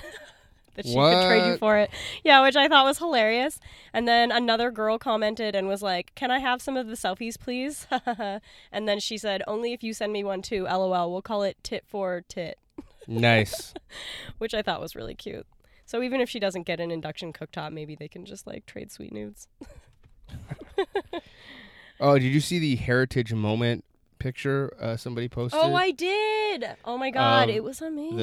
that 0.74 0.86
she 0.86 0.94
could 0.94 1.26
trade 1.26 1.46
you 1.46 1.56
for 1.58 1.76
it. 1.76 1.90
Yeah, 2.22 2.42
which 2.42 2.56
I 2.56 2.68
thought 2.68 2.84
was 2.84 2.98
hilarious. 2.98 3.60
And 3.92 4.06
then 4.06 4.30
another 4.30 4.70
girl 4.70 4.98
commented 4.98 5.54
and 5.54 5.68
was 5.68 5.82
like, 5.82 6.14
"Can 6.14 6.30
I 6.30 6.38
have 6.38 6.60
some 6.60 6.76
of 6.76 6.86
the 6.86 6.94
selfies, 6.94 7.38
please?" 7.38 7.86
and 8.72 8.88
then 8.88 9.00
she 9.00 9.18
said, 9.18 9.42
"Only 9.46 9.72
if 9.72 9.82
you 9.82 9.94
send 9.94 10.12
me 10.12 10.24
one 10.24 10.42
too." 10.42 10.64
LOL. 10.64 11.10
We'll 11.10 11.22
call 11.22 11.42
it 11.42 11.56
tit 11.62 11.84
for 11.86 12.22
tit 12.28 12.58
Nice. 13.06 13.74
which 14.38 14.54
I 14.54 14.62
thought 14.62 14.80
was 14.80 14.96
really 14.96 15.14
cute. 15.14 15.46
So 15.86 16.02
even 16.02 16.20
if 16.20 16.30
she 16.30 16.40
doesn't 16.40 16.64
get 16.64 16.80
an 16.80 16.90
induction 16.90 17.32
cooktop, 17.32 17.72
maybe 17.72 17.94
they 17.94 18.08
can 18.08 18.24
just 18.24 18.46
like 18.46 18.66
trade 18.66 18.90
sweet 18.90 19.12
nudes. 19.12 19.48
oh, 22.00 22.18
did 22.18 22.32
you 22.32 22.40
see 22.40 22.58
the 22.58 22.76
heritage 22.76 23.32
moment 23.32 23.84
picture 24.24 24.74
uh, 24.80 24.96
somebody 24.96 25.28
posted? 25.28 25.60
Oh, 25.62 25.74
I 25.74 25.90
did. 25.90 26.64
Oh 26.84 26.96
my 26.96 27.10
god, 27.10 27.48
Of 27.50 27.56
it 27.56 27.62
was 27.62 27.82
amazing. 27.82 28.18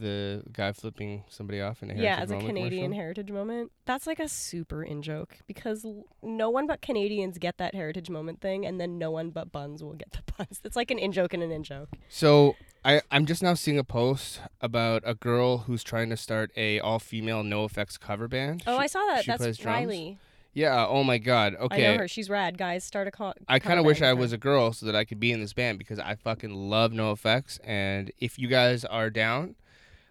the 0.00 0.42
guy 0.52 0.72
flipping 0.72 1.22
somebody 1.28 1.60
off 1.60 1.82
in 1.82 1.90
a 1.90 1.92
heritage 1.92 2.04
yeah, 2.18 2.22
as 2.22 2.30
a 2.30 2.36
Canadian 2.38 2.84
commercial? 2.84 3.02
heritage 3.02 3.30
moment. 3.30 3.70
That's 3.84 4.06
like 4.06 4.18
a 4.20 4.28
super 4.28 4.82
in 4.82 5.02
joke 5.02 5.36
because 5.46 5.84
l- 5.84 6.04
no 6.22 6.48
one 6.48 6.66
but 6.66 6.80
Canadians 6.80 7.36
get 7.38 7.58
that 7.58 7.74
heritage 7.74 8.08
moment 8.08 8.40
thing, 8.40 8.64
and 8.64 8.80
then 8.80 8.98
no 8.98 9.10
one 9.10 9.30
but 9.30 9.52
buns 9.52 9.82
will 9.84 9.92
get 9.94 10.12
the 10.12 10.22
buns. 10.38 10.60
It's 10.64 10.76
like 10.76 10.90
an 10.90 10.98
in 10.98 11.12
joke 11.12 11.34
and 11.34 11.42
an 11.42 11.50
in 11.52 11.62
joke. 11.62 11.90
So 12.08 12.56
I 12.84 13.02
I'm 13.10 13.26
just 13.26 13.42
now 13.42 13.54
seeing 13.54 13.78
a 13.78 13.84
post 13.84 14.40
about 14.62 15.02
a 15.04 15.14
girl 15.14 15.58
who's 15.58 15.84
trying 15.84 16.08
to 16.10 16.16
start 16.16 16.50
a 16.56 16.80
all 16.80 16.98
female 16.98 17.42
NOFX 17.42 18.00
cover 18.00 18.28
band. 18.28 18.62
Oh, 18.66 18.76
She- 18.78 18.82
I 18.84 18.86
saw 18.86 19.04
that. 19.06 19.26
That's 19.26 19.58
drums? 19.58 20.16
Yeah. 20.54 20.86
Oh 20.86 21.02
my 21.02 21.18
God. 21.18 21.54
Okay. 21.58 21.88
I 21.88 21.92
know 21.94 21.98
her. 22.00 22.08
She's 22.08 22.28
rad. 22.28 22.58
Guys, 22.58 22.84
start 22.84 23.06
a 23.08 23.10
call. 23.10 23.32
I 23.48 23.58
kind 23.58 23.78
of 23.78 23.86
wish 23.86 24.02
I 24.02 24.12
was 24.12 24.32
A- 24.32 24.34
a 24.34 24.38
girl 24.38 24.72
so 24.72 24.86
that 24.86 24.94
I 24.96 25.04
could 25.04 25.18
be 25.20 25.32
in 25.32 25.40
this 25.40 25.52
band 25.52 25.78
because 25.78 25.98
I 25.98 26.14
fucking 26.14 26.52
love 26.52 26.92
NOFX. 26.92 27.58
And 27.64 28.10
if 28.18 28.38
you 28.38 28.48
guys 28.48 28.84
are 28.84 29.08
down, 29.10 29.54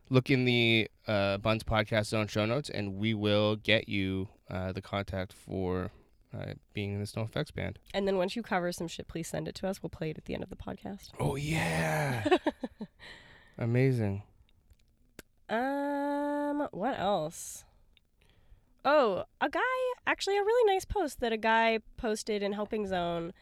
look 0.10 0.30
in 0.30 0.46
the 0.46 0.90
uh, 1.08 1.38
Bunz 1.38 1.64
Podcast 1.64 2.06
Zone 2.08 2.28
show 2.28 2.46
notes 2.46 2.70
and 2.70 2.96
we 2.96 3.14
will 3.14 3.56
get 3.56 3.88
you 3.88 4.30
uh, 4.50 4.72
the 4.72 4.82
contact 4.82 5.32
for 5.34 5.92
uh, 6.36 6.54
being 6.74 6.94
in 6.94 7.00
this 7.00 7.12
NOFX 7.12 7.54
band. 7.54 7.78
and 7.94 8.08
then 8.08 8.18
once 8.18 8.36
you 8.36 8.42
cover 8.42 8.72
some 8.72 8.88
shit, 8.88 9.08
please 9.08 9.28
send 9.28 9.48
it 9.48 9.56
to 9.56 9.68
us. 9.68 9.84
We'll 9.84 9.90
play 9.90 10.10
it 10.12 10.18
at 10.18 10.26
the 10.26 10.34
end 10.34 10.44
of 10.44 10.50
the 10.50 10.56
podcast. 10.56 11.10
Oh, 11.20 11.36
yeah. 11.36 12.24
Amazing. 13.58 14.24
Um, 15.50 16.68
what 16.72 16.98
else? 16.98 17.66
Oh, 18.84 19.26
a 19.40 19.50
guy 19.50 19.60
actually 20.08 20.38
a 20.38 20.44
really 20.44 20.74
nice 20.74 20.86
post 20.86 21.20
that 21.20 21.32
a 21.32 21.38
guy 21.38 21.80
posted 21.98 22.42
in 22.42 22.54
Helping 22.54 22.88
Zone. 22.88 23.34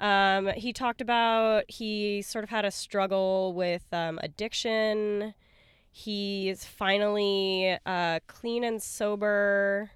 Um, 0.00 0.48
he 0.48 0.72
talked 0.72 1.00
about 1.00 1.64
he 1.68 2.22
sort 2.22 2.44
of 2.44 2.50
had 2.50 2.64
a 2.64 2.70
struggle 2.70 3.52
with 3.52 3.84
um, 3.92 4.18
addiction. 4.22 5.34
He's 5.90 6.64
finally 6.64 7.78
uh, 7.86 8.20
clean 8.26 8.64
and 8.64 8.82
sober 8.82 9.90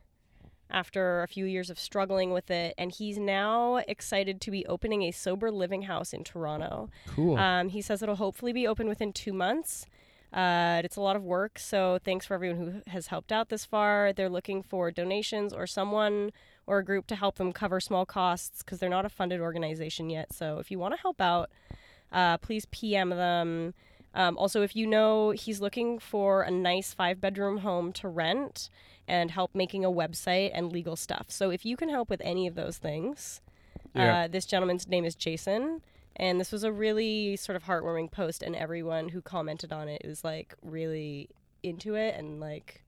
after 0.70 1.22
a 1.22 1.26
few 1.28 1.46
years 1.46 1.70
of 1.70 1.78
struggling 1.78 2.30
with 2.30 2.50
it, 2.50 2.74
and 2.76 2.92
he's 2.92 3.18
now 3.18 3.76
excited 3.88 4.40
to 4.42 4.50
be 4.50 4.66
opening 4.66 5.02
a 5.02 5.10
sober 5.10 5.50
living 5.50 5.82
house 5.82 6.12
in 6.12 6.22
Toronto. 6.24 6.90
Cool. 7.08 7.36
Um, 7.36 7.70
he 7.70 7.80
says 7.80 8.02
it'll 8.02 8.16
hopefully 8.16 8.52
be 8.52 8.66
open 8.66 8.86
within 8.86 9.12
two 9.12 9.32
months. 9.32 9.86
Uh, 10.32 10.82
it's 10.84 10.96
a 10.96 11.00
lot 11.00 11.16
of 11.16 11.24
work, 11.24 11.58
so 11.58 11.98
thanks 12.04 12.26
for 12.26 12.34
everyone 12.34 12.58
who 12.84 12.90
has 12.90 13.06
helped 13.06 13.32
out 13.32 13.48
this 13.48 13.64
far. 13.64 14.12
They're 14.12 14.28
looking 14.28 14.62
for 14.62 14.90
donations 14.90 15.52
or 15.54 15.66
someone 15.66 16.32
or 16.66 16.78
a 16.78 16.84
group 16.84 17.06
to 17.06 17.16
help 17.16 17.36
them 17.36 17.52
cover 17.52 17.80
small 17.80 18.04
costs 18.04 18.62
because 18.62 18.78
they're 18.78 18.90
not 18.90 19.06
a 19.06 19.08
funded 19.08 19.40
organization 19.40 20.10
yet. 20.10 20.32
So 20.34 20.58
if 20.58 20.70
you 20.70 20.78
want 20.78 20.94
to 20.94 21.00
help 21.00 21.20
out, 21.20 21.48
uh, 22.12 22.36
please 22.38 22.66
PM 22.70 23.08
them. 23.10 23.72
Um, 24.14 24.36
also, 24.36 24.62
if 24.62 24.76
you 24.76 24.86
know 24.86 25.30
he's 25.30 25.60
looking 25.60 25.98
for 25.98 26.42
a 26.42 26.50
nice 26.50 26.92
five 26.92 27.20
bedroom 27.20 27.58
home 27.58 27.92
to 27.94 28.08
rent 28.08 28.68
and 29.06 29.30
help 29.30 29.54
making 29.54 29.84
a 29.84 29.90
website 29.90 30.50
and 30.52 30.70
legal 30.70 30.96
stuff. 30.96 31.26
So 31.28 31.50
if 31.50 31.64
you 31.64 31.76
can 31.76 31.88
help 31.88 32.10
with 32.10 32.20
any 32.22 32.46
of 32.46 32.54
those 32.54 32.76
things, 32.76 33.40
Yeah. 33.94 34.24
uh, 34.24 34.28
this 34.28 34.44
gentleman's 34.44 34.86
name 34.86 35.06
is 35.06 35.14
Jason. 35.14 35.80
And 36.18 36.40
this 36.40 36.50
was 36.50 36.64
a 36.64 36.72
really 36.72 37.36
sort 37.36 37.54
of 37.56 37.64
heartwarming 37.64 38.10
post, 38.10 38.42
and 38.42 38.56
everyone 38.56 39.10
who 39.10 39.22
commented 39.22 39.72
on 39.72 39.88
it 39.88 40.02
was 40.04 40.24
like 40.24 40.54
really 40.62 41.28
into 41.62 41.94
it 41.94 42.14
and 42.16 42.40
like 42.40 42.82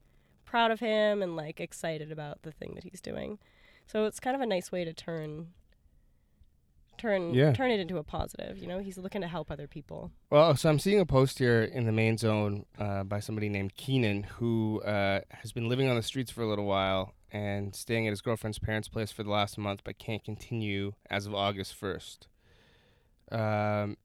proud 0.45 0.71
of 0.71 0.79
him 0.81 1.21
and 1.21 1.35
like 1.35 1.59
excited 1.61 2.11
about 2.11 2.41
the 2.43 2.51
thing 2.51 2.73
that 2.75 2.83
he's 2.83 2.99
doing. 3.01 3.39
So 3.87 4.05
it's 4.05 4.19
kind 4.19 4.35
of 4.35 4.41
a 4.41 4.45
nice 4.45 4.71
way 4.71 4.83
to 4.83 4.93
turn 4.93 5.47
turn 6.97 7.33
Yeah. 7.33 7.51
turn 7.53 7.71
it 7.71 7.79
into 7.79 7.97
a 7.97 8.03
positive. 8.03 8.57
You 8.59 8.67
know, 8.67 8.79
he's 8.79 8.97
looking 8.97 9.21
to 9.21 9.27
help 9.27 9.49
other 9.49 9.67
people. 9.67 10.11
Well, 10.29 10.55
so 10.55 10.69
I'm 10.69 10.77
seeing 10.77 10.99
a 10.99 11.05
post 11.05 11.39
here 11.39 11.63
in 11.63 11.85
the 11.85 11.91
main 11.91 12.17
zone 12.17 12.65
uh, 12.77 13.03
by 13.03 13.19
somebody 13.19 13.49
named 13.49 13.75
Keenan 13.75 14.23
who 14.23 14.81
uh, 14.83 15.21
has 15.29 15.51
been 15.51 15.67
living 15.67 15.87
on 15.89 15.95
the 15.95 16.03
streets 16.03 16.31
for 16.31 16.43
a 16.43 16.47
little 16.47 16.65
while 16.65 17.13
and 17.31 17.75
staying 17.75 18.05
at 18.07 18.11
his 18.11 18.21
girlfriend's 18.21 18.59
parents' 18.59 18.87
place 18.87 19.11
for 19.11 19.23
the 19.23 19.31
last 19.31 19.57
month, 19.57 19.81
but 19.83 19.97
can't 19.97 20.23
continue 20.23 20.93
as 21.09 21.25
of 21.25 21.33
August 21.33 21.79
1st. 21.79 22.27
Um, 23.31 23.97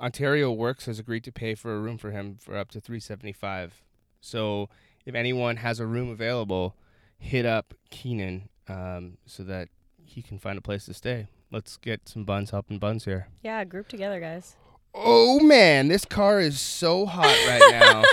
Ontario 0.00 0.50
Works 0.52 0.86
has 0.86 0.98
agreed 0.98 1.24
to 1.24 1.32
pay 1.32 1.54
for 1.54 1.74
a 1.74 1.78
room 1.78 1.98
for 1.98 2.10
him 2.10 2.38
for 2.40 2.56
up 2.56 2.70
to 2.72 2.80
375. 2.80 3.82
So 4.20 4.68
if 5.04 5.14
anyone 5.14 5.56
has 5.56 5.80
a 5.80 5.86
room 5.86 6.10
available, 6.10 6.74
hit 7.18 7.44
up 7.46 7.74
Keenan 7.90 8.48
um, 8.68 9.18
so 9.26 9.42
that 9.44 9.68
he 10.04 10.22
can 10.22 10.38
find 10.38 10.58
a 10.58 10.62
place 10.62 10.86
to 10.86 10.94
stay. 10.94 11.26
Let's 11.50 11.76
get 11.76 12.08
some 12.08 12.24
Bunz 12.24 12.50
helping 12.50 12.78
Bunz 12.78 13.04
here. 13.04 13.28
Yeah, 13.42 13.64
group 13.64 13.88
together, 13.88 14.20
guys. 14.20 14.56
Oh 14.94 15.40
man, 15.40 15.88
this 15.88 16.04
car 16.04 16.40
is 16.40 16.60
so 16.60 17.04
hot 17.04 17.24
right 17.24 17.68
now. 17.70 18.04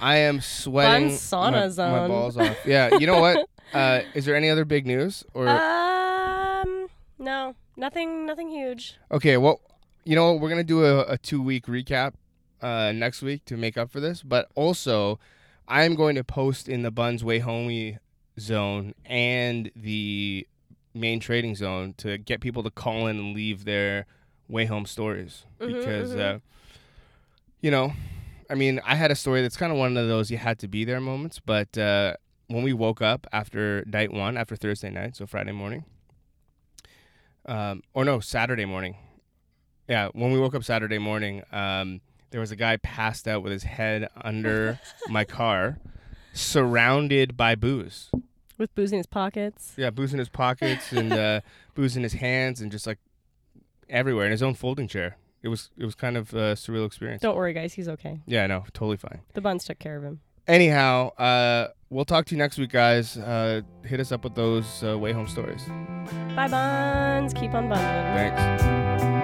I 0.00 0.16
am 0.16 0.40
sweating 0.40 1.10
Fun 1.10 1.52
sauna 1.52 1.76
my, 1.76 2.00
my 2.00 2.08
balls 2.08 2.36
off. 2.36 2.56
Yeah, 2.64 2.96
you 2.98 3.06
know 3.06 3.20
what? 3.20 3.46
Uh, 3.72 4.02
is 4.14 4.24
there 4.24 4.34
any 4.34 4.50
other 4.50 4.64
big 4.64 4.84
news 4.84 5.22
or 5.32 5.44
no, 5.44 5.52
nothing, 7.80 8.26
nothing 8.26 8.48
huge. 8.48 8.94
okay? 9.10 9.36
Well, 9.36 9.60
you 10.04 10.14
know? 10.14 10.34
We're 10.34 10.48
gonna 10.48 10.62
do 10.64 10.84
a, 10.84 11.00
a 11.14 11.18
two 11.18 11.42
week 11.42 11.66
recap 11.66 12.12
uh, 12.62 12.92
next 12.94 13.22
week 13.22 13.44
to 13.46 13.56
make 13.56 13.76
up 13.76 13.90
for 13.90 14.00
this, 14.00 14.22
but 14.22 14.48
also 14.54 15.18
I 15.66 15.84
am 15.84 15.94
going 15.94 16.14
to 16.16 16.24
post 16.24 16.68
in 16.68 16.82
the 16.82 16.90
Bunz 16.90 17.22
Way 17.24 17.38
Homey 17.40 17.98
zone 18.38 18.94
and 19.04 19.70
the 19.76 20.46
main 20.94 21.20
trading 21.20 21.54
zone 21.54 21.94
to 21.98 22.18
get 22.18 22.40
people 22.40 22.62
to 22.62 22.70
call 22.70 23.06
in 23.06 23.18
and 23.18 23.34
leave 23.34 23.64
their 23.64 24.06
WayHome 24.50 24.86
stories 24.88 25.44
Mhm, 25.60 25.66
because 25.74 26.10
mhm. 26.14 26.36
uh, 26.36 26.38
you 27.60 27.70
know 27.70 27.92
i 28.50 28.54
mean 28.54 28.80
i 28.84 28.96
had 28.96 29.10
a 29.12 29.14
story 29.14 29.42
that's 29.42 29.56
kind 29.56 29.70
of 29.70 29.78
one 29.78 29.96
of 29.96 30.08
those 30.08 30.30
you 30.30 30.38
had 30.38 30.58
to 30.58 30.66
be 30.66 30.84
there 30.84 31.00
moments 31.00 31.38
but 31.38 31.76
uh, 31.78 32.14
when 32.48 32.64
we 32.64 32.72
woke 32.72 33.00
up 33.00 33.26
after 33.32 33.84
night 33.86 34.12
one 34.12 34.36
after 34.36 34.56
thursday 34.56 34.90
night 34.90 35.14
so 35.14 35.26
friday 35.26 35.52
morning 35.52 35.84
um, 37.46 37.82
or 37.94 38.04
no 38.04 38.20
saturday 38.20 38.64
morning 38.64 38.96
yeah 39.88 40.08
when 40.12 40.32
we 40.32 40.38
woke 40.38 40.54
up 40.54 40.62
saturday 40.64 40.98
morning 40.98 41.42
um, 41.52 42.00
there 42.30 42.40
was 42.40 42.50
a 42.52 42.56
guy 42.56 42.76
passed 42.76 43.26
out 43.26 43.42
with 43.42 43.52
his 43.52 43.62
head 43.64 44.08
under 44.22 44.78
my 45.08 45.24
car 45.24 45.78
surrounded 46.32 47.36
by 47.36 47.54
booze 47.54 48.10
With 48.58 48.74
booze 48.74 48.92
in 48.92 48.98
his 48.98 49.06
pockets. 49.06 49.72
yeah, 49.76 49.90
booze 49.90 50.12
in 50.12 50.18
his 50.18 50.28
pockets 50.28 50.92
and 51.00 51.12
uh, 51.12 51.40
booze 51.74 51.96
in 51.96 52.02
his 52.02 52.12
hands 52.14 52.60
and 52.60 52.70
just 52.70 52.86
like 52.86 52.98
everywhere 53.88 54.26
in 54.26 54.30
his 54.30 54.42
own 54.42 54.54
folding 54.54 54.86
chair. 54.86 55.16
It 55.42 55.48
was 55.48 55.70
it 55.78 55.84
was 55.84 55.94
kind 55.94 56.16
of 56.16 56.32
a 56.34 56.54
surreal 56.54 56.86
experience. 56.86 57.22
Don't 57.22 57.34
worry, 57.36 57.52
guys. 57.54 57.72
He's 57.72 57.88
okay. 57.88 58.20
Yeah, 58.26 58.46
no, 58.46 58.64
totally 58.74 58.98
fine. 58.98 59.20
The 59.34 59.40
Bunz 59.40 59.64
took 59.64 59.78
care 59.78 59.96
of 59.96 60.04
him. 60.04 60.20
Anyhow, 60.50 61.10
uh, 61.16 61.68
we'll 61.90 62.04
talk 62.04 62.26
to 62.26 62.34
you 62.34 62.38
next 62.38 62.58
week, 62.58 62.70
guys. 62.70 63.16
Uh, 63.16 63.60
hit 63.84 64.00
us 64.00 64.10
up 64.10 64.24
with 64.24 64.34
those 64.34 64.82
uh, 64.82 64.96
WayHome 64.96 65.28
stories. 65.28 65.62
Bye, 66.34 66.48
Bunz. 66.48 67.32
Keep 67.34 67.54
on 67.54 67.68
bundling. 67.68 68.34
Thanks. 68.34 69.19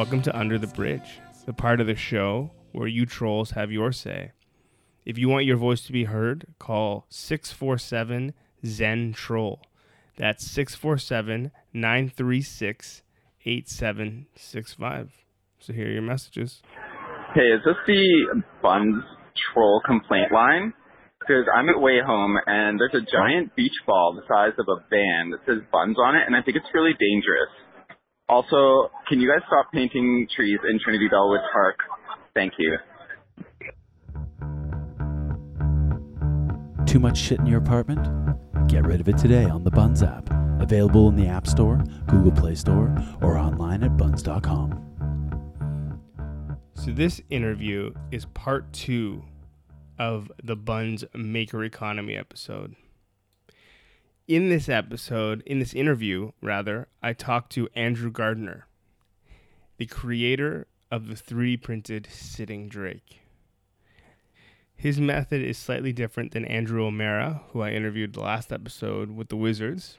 Welcome 0.00 0.22
to 0.22 0.34
Under 0.34 0.56
the 0.56 0.66
Bridge, 0.66 1.20
the 1.44 1.52
part 1.52 1.78
of 1.78 1.86
the 1.86 1.94
show 1.94 2.52
where 2.72 2.88
you 2.88 3.04
trolls 3.04 3.50
have 3.50 3.70
your 3.70 3.92
say. 3.92 4.32
If 5.04 5.18
you 5.18 5.28
want 5.28 5.44
your 5.44 5.58
voice 5.58 5.82
to 5.82 5.92
be 5.92 6.04
heard, 6.04 6.46
call 6.58 7.04
647 7.10 8.32
Zen 8.64 9.12
Troll. 9.12 9.60
That's 10.16 10.46
647 10.46 11.50
936 11.74 13.02
8765. 13.44 15.10
So 15.58 15.72
here 15.74 15.88
are 15.88 15.92
your 15.92 16.00
messages. 16.00 16.62
Hey, 17.34 17.52
is 17.52 17.60
this 17.66 17.76
the 17.86 18.42
Bunz 18.64 19.04
troll 19.52 19.82
complaint 19.84 20.32
line? 20.32 20.72
Because 21.20 21.44
I'm 21.54 21.68
at 21.68 21.76
WayHome 21.76 22.36
and 22.46 22.80
there's 22.80 22.94
a 22.94 23.04
giant 23.04 23.54
beach 23.54 23.76
ball 23.86 24.14
the 24.16 24.26
size 24.26 24.56
of 24.58 24.64
a 24.66 24.80
van 24.88 25.32
that 25.32 25.40
says 25.44 25.62
Bunz 25.70 25.98
on 25.98 26.16
it, 26.16 26.22
and 26.26 26.34
I 26.34 26.40
think 26.40 26.56
it's 26.56 26.72
really 26.72 26.96
dangerous. 26.98 27.52
Also, 28.30 28.92
can 29.08 29.20
you 29.20 29.28
guys 29.28 29.42
stop 29.48 29.72
painting 29.72 30.28
trees 30.34 30.60
in 30.70 30.78
Trinity 30.78 31.08
Bellwood 31.08 31.40
Park? 31.52 31.78
Thank 32.32 32.52
you. 32.58 32.76
Too 36.86 37.00
much 37.00 37.18
shit 37.18 37.40
in 37.40 37.46
your 37.46 37.58
apartment? 37.58 38.06
Get 38.68 38.86
rid 38.86 39.00
of 39.00 39.08
it 39.08 39.18
today 39.18 39.46
on 39.46 39.64
the 39.64 39.70
Bunz 39.72 40.04
app. 40.04 40.30
Available 40.62 41.08
in 41.08 41.16
the 41.16 41.26
App 41.26 41.48
Store, 41.48 41.82
Google 42.06 42.30
Play 42.30 42.54
Store, 42.54 42.94
or 43.20 43.36
online 43.36 43.82
at 43.82 43.96
bunz.com. 43.96 44.86
So 46.74 46.92
this 46.92 47.20
interview 47.30 47.92
is 48.12 48.26
part 48.26 48.72
two 48.72 49.24
of 49.98 50.30
the 50.42 50.56
Bunz 50.56 51.04
Maker 51.14 51.64
Economy 51.64 52.14
episode. 52.14 52.76
In 54.30 54.48
this 54.48 54.68
episode, 54.68 55.42
in 55.44 55.58
this 55.58 55.74
interview, 55.74 56.30
rather, 56.40 56.86
I 57.02 57.14
talked 57.14 57.50
to 57.54 57.68
Andrew 57.74 58.12
Gardner, 58.12 58.68
the 59.76 59.86
creator 59.86 60.68
of 60.88 61.08
the 61.08 61.16
3D 61.16 61.60
printed 61.60 62.06
sitting 62.08 62.68
Drake. 62.68 63.22
His 64.76 65.00
method 65.00 65.42
is 65.42 65.58
slightly 65.58 65.92
different 65.92 66.30
than 66.30 66.44
Andrew 66.44 66.84
O'Mara, 66.84 67.42
who 67.50 67.60
I 67.60 67.72
interviewed 67.72 68.12
the 68.12 68.20
last 68.20 68.52
episode 68.52 69.10
with 69.10 69.30
the 69.30 69.36
Wizards. 69.36 69.98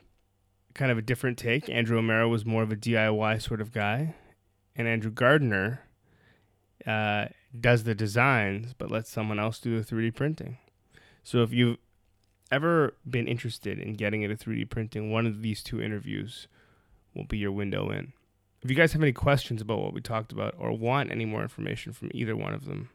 Kind 0.72 0.90
of 0.90 0.96
a 0.96 1.02
different 1.02 1.36
take. 1.36 1.68
Andrew 1.68 1.98
O'Mara 1.98 2.26
was 2.26 2.46
more 2.46 2.62
of 2.62 2.72
a 2.72 2.76
DIY 2.76 3.42
sort 3.42 3.60
of 3.60 3.70
guy, 3.70 4.14
and 4.74 4.88
Andrew 4.88 5.10
Gardner 5.10 5.82
uh, 6.86 7.26
does 7.60 7.84
the 7.84 7.94
designs, 7.94 8.72
but 8.72 8.90
lets 8.90 9.10
someone 9.10 9.38
else 9.38 9.58
do 9.58 9.78
the 9.78 9.84
3D 9.84 10.14
printing. 10.14 10.56
So 11.22 11.42
if 11.42 11.52
you've 11.52 11.76
ever 12.52 12.94
been 13.08 13.26
interested 13.26 13.78
in 13.78 13.94
getting 13.94 14.22
into 14.22 14.36
3D 14.36 14.68
printing, 14.70 15.10
one 15.10 15.26
of 15.26 15.42
these 15.42 15.62
two 15.62 15.82
interviews 15.82 16.46
will 17.14 17.24
be 17.24 17.38
your 17.38 17.50
window 17.50 17.90
in. 17.90 18.12
If 18.62 18.70
you 18.70 18.76
guys 18.76 18.92
have 18.92 19.02
any 19.02 19.12
questions 19.12 19.60
about 19.60 19.80
what 19.80 19.94
we 19.94 20.00
talked 20.00 20.30
about 20.30 20.54
or 20.56 20.70
want 20.70 21.10
any 21.10 21.24
more 21.24 21.42
information 21.42 21.92
from 21.92 22.10
either 22.14 22.36
one 22.36 22.54
of 22.54 22.66
them, 22.66 22.90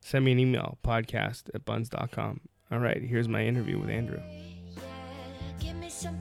send 0.00 0.24
me 0.24 0.32
an 0.32 0.38
email, 0.38 0.78
podcast 0.84 1.50
at 1.54 1.64
bunz.com. 1.64 2.40
All 2.70 2.78
right, 2.78 3.02
here's 3.02 3.28
my 3.28 3.44
interview 3.44 3.80
with 3.80 3.90
Andrew. 3.90 4.20
some 5.88 6.20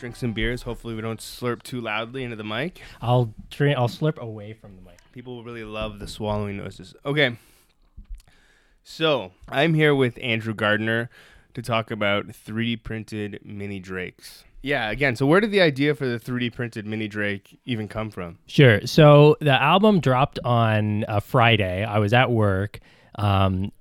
drink 0.00 0.16
some 0.16 0.32
beers. 0.32 0.62
Hopefully, 0.62 0.94
we 0.94 1.02
don't 1.02 1.20
slurp 1.20 1.62
too 1.62 1.80
loudly 1.80 2.24
into 2.24 2.34
the 2.34 2.44
mic. 2.44 2.80
I'll 3.00 3.34
drink. 3.50 3.78
I'll 3.78 3.88
slurp 3.88 4.18
away 4.18 4.54
from 4.54 4.74
the 4.74 4.82
mic. 4.82 4.98
People 5.12 5.36
will 5.36 5.44
really 5.44 5.64
love 5.64 5.98
the 5.98 6.08
swallowing 6.08 6.56
noises. 6.56 6.94
Okay. 7.04 7.36
So, 8.82 9.32
I'm 9.48 9.74
here 9.74 9.94
with 9.94 10.18
Andrew 10.22 10.54
Gardner 10.54 11.10
to 11.54 11.62
talk 11.62 11.90
about 11.90 12.28
3D 12.28 12.82
printed 12.82 13.40
mini 13.44 13.78
drakes. 13.78 14.44
Yeah, 14.62 14.90
again, 14.90 15.16
so 15.16 15.26
where 15.26 15.40
did 15.40 15.52
the 15.52 15.60
idea 15.60 15.94
for 15.94 16.06
the 16.06 16.18
3D 16.18 16.52
printed 16.54 16.86
mini 16.86 17.08
drake 17.08 17.58
even 17.64 17.88
come 17.88 18.10
from? 18.10 18.38
Sure. 18.46 18.86
So 18.86 19.36
the 19.40 19.60
album 19.60 20.00
dropped 20.00 20.38
on 20.44 21.04
a 21.08 21.20
Friday. 21.20 21.84
I 21.84 21.98
was 21.98 22.12
at 22.12 22.30
work. 22.30 22.80
Um, 23.16 23.72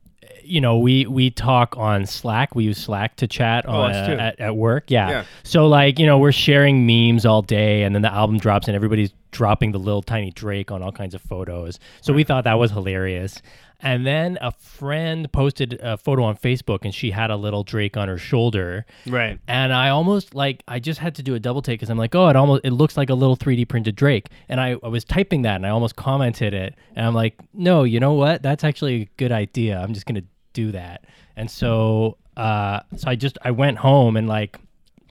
you 0.49 0.59
know, 0.61 0.77
we 0.77 1.05
we 1.05 1.29
talk 1.29 1.77
on 1.77 2.05
Slack. 2.05 2.55
We 2.55 2.63
use 2.65 2.77
Slack 2.77 3.15
to 3.17 3.27
chat 3.27 3.65
Oh, 3.67 3.71
on, 3.81 3.91
too. 3.91 4.13
Uh, 4.13 4.17
at, 4.17 4.39
at 4.39 4.55
work. 4.55 4.89
Yeah. 4.89 5.09
Yeah. 5.09 5.23
So 5.43 5.67
like, 5.67 5.99
you 5.99 6.05
know, 6.05 6.17
we're 6.17 6.31
sharing 6.31 6.85
memes 6.85 7.25
all 7.25 7.41
day, 7.41 7.83
and 7.83 7.93
then 7.95 8.01
the 8.01 8.11
album 8.13 8.37
drops, 8.39 8.67
and 8.67 8.75
everybody's 8.75 9.13
dropping 9.31 9.71
the 9.71 9.79
little 9.79 10.01
tiny 10.01 10.31
Drake 10.31 10.71
on 10.71 10.81
all 10.81 10.91
kinds 10.91 11.13
of 11.13 11.21
photos. 11.21 11.79
So 12.01 12.13
we 12.13 12.23
thought 12.23 12.43
that 12.45 12.57
was 12.59 12.71
hilarious. 12.71 13.41
And 13.81 14.05
then 14.05 14.37
a 14.41 14.51
friend 14.51 15.31
posted 15.31 15.79
a 15.81 15.95
photo 15.97 16.23
on 16.23 16.35
Facebook, 16.35 16.79
and 16.83 16.93
she 16.93 17.11
had 17.11 17.31
a 17.31 17.37
little 17.37 17.63
Drake 17.63 17.95
on 17.95 18.09
her 18.09 18.17
shoulder. 18.17 18.85
Right. 19.07 19.39
and 19.47 19.71
I 19.71 19.87
almost 19.87 20.35
like 20.35 20.63
I 20.67 20.79
just 20.79 20.99
had 20.99 21.15
to 21.15 21.23
do 21.23 21.33
a 21.35 21.39
double 21.39 21.61
take 21.61 21.79
because 21.79 21.89
I'm 21.89 21.97
like, 21.97 22.13
oh, 22.13 22.27
it 22.27 22.35
almost 22.35 22.65
it 22.65 22.71
looks 22.71 22.97
like 22.97 23.09
a 23.09 23.13
little 23.13 23.37
3D 23.37 23.69
printed 23.69 23.95
Drake, 23.95 24.27
and 24.49 24.59
I, 24.59 24.75
I 24.83 24.87
was 24.89 25.05
typing 25.05 25.43
that 25.43 25.55
and 25.55 25.65
I 25.65 25.69
almost 25.69 25.95
commented 25.95 26.53
it, 26.53 26.75
and 26.95 27.05
I'm 27.05 27.13
like, 27.15 27.39
no, 27.53 27.83
you 27.83 28.01
know 28.01 28.13
what? 28.13 28.41
That's 28.43 28.65
actually 28.65 29.03
a 29.03 29.09
good 29.15 29.31
idea. 29.31 29.79
I'm 29.79 29.93
just 29.93 30.05
gonna 30.05 30.23
do 30.53 30.71
that, 30.71 31.05
and 31.35 31.49
so 31.49 32.17
uh, 32.39 32.79
so 32.95 33.09
I 33.09 33.15
just 33.15 33.37
I 33.41 33.51
went 33.51 33.77
home 33.77 34.15
and 34.15 34.27
like, 34.27 34.57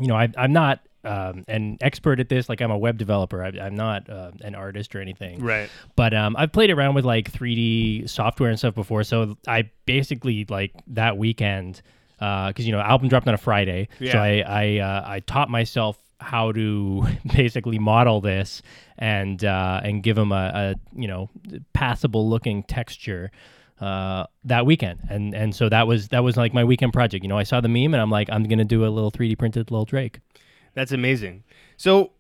you 0.00 0.06
know, 0.06 0.16
I, 0.16 0.28
I'm 0.38 0.52
not 0.52 0.80
um, 1.04 1.44
an 1.46 1.76
expert 1.82 2.20
at 2.20 2.30
this. 2.30 2.48
Like 2.48 2.62
I'm 2.62 2.70
a 2.70 2.78
web 2.78 2.96
developer. 2.96 3.44
I, 3.44 3.48
I'm 3.48 3.76
not 3.76 4.08
uh, 4.08 4.30
an 4.40 4.54
artist 4.54 4.94
or 4.94 5.00
anything. 5.00 5.44
Right. 5.44 5.68
But 5.94 6.14
um, 6.14 6.36
I've 6.36 6.52
played 6.52 6.70
around 6.70 6.94
with 6.94 7.04
like 7.04 7.30
3D 7.30 8.08
software 8.08 8.48
and 8.48 8.58
stuff 8.58 8.74
before. 8.74 9.04
So 9.04 9.36
I 9.46 9.70
basically 9.84 10.46
like 10.48 10.72
that 10.88 11.18
weekend, 11.18 11.82
because 12.18 12.66
you 12.66 12.72
know, 12.72 12.80
album 12.80 13.08
dropped 13.08 13.28
on 13.28 13.34
a 13.34 13.38
Friday. 13.38 13.88
So 14.12 14.18
I 14.18 14.44
I, 14.46 14.78
uh, 14.78 15.04
I 15.06 15.20
taught 15.20 15.50
myself 15.50 15.98
how 16.20 16.52
to 16.52 17.06
basically 17.36 17.78
model 17.78 18.20
this 18.20 18.62
and 18.96 19.44
uh, 19.44 19.80
and 19.84 20.02
give 20.02 20.16
them 20.16 20.32
a, 20.32 20.74
a 20.94 20.98
you 20.98 21.08
know 21.08 21.28
passable 21.74 22.28
looking 22.28 22.62
texture. 22.62 23.30
Uh, 23.80 24.26
that 24.44 24.66
weekend, 24.66 24.98
and 25.08 25.34
and 25.34 25.54
so 25.54 25.68
that 25.68 25.86
was 25.86 26.08
that 26.08 26.24
was 26.24 26.36
like 26.36 26.52
my 26.52 26.64
weekend 26.64 26.92
project. 26.92 27.22
You 27.22 27.28
know, 27.28 27.38
I 27.38 27.44
saw 27.44 27.60
the 27.60 27.68
meme, 27.68 27.94
and 27.94 28.00
I'm 28.00 28.10
like, 28.10 28.28
I'm 28.30 28.42
gonna 28.44 28.64
do 28.64 28.84
a 28.84 28.88
little 28.88 29.12
3D 29.12 29.38
printed 29.38 29.70
little 29.70 29.84
Drake. 29.84 30.18
That's 30.74 30.92
amazing. 30.92 31.44
So, 31.76 32.12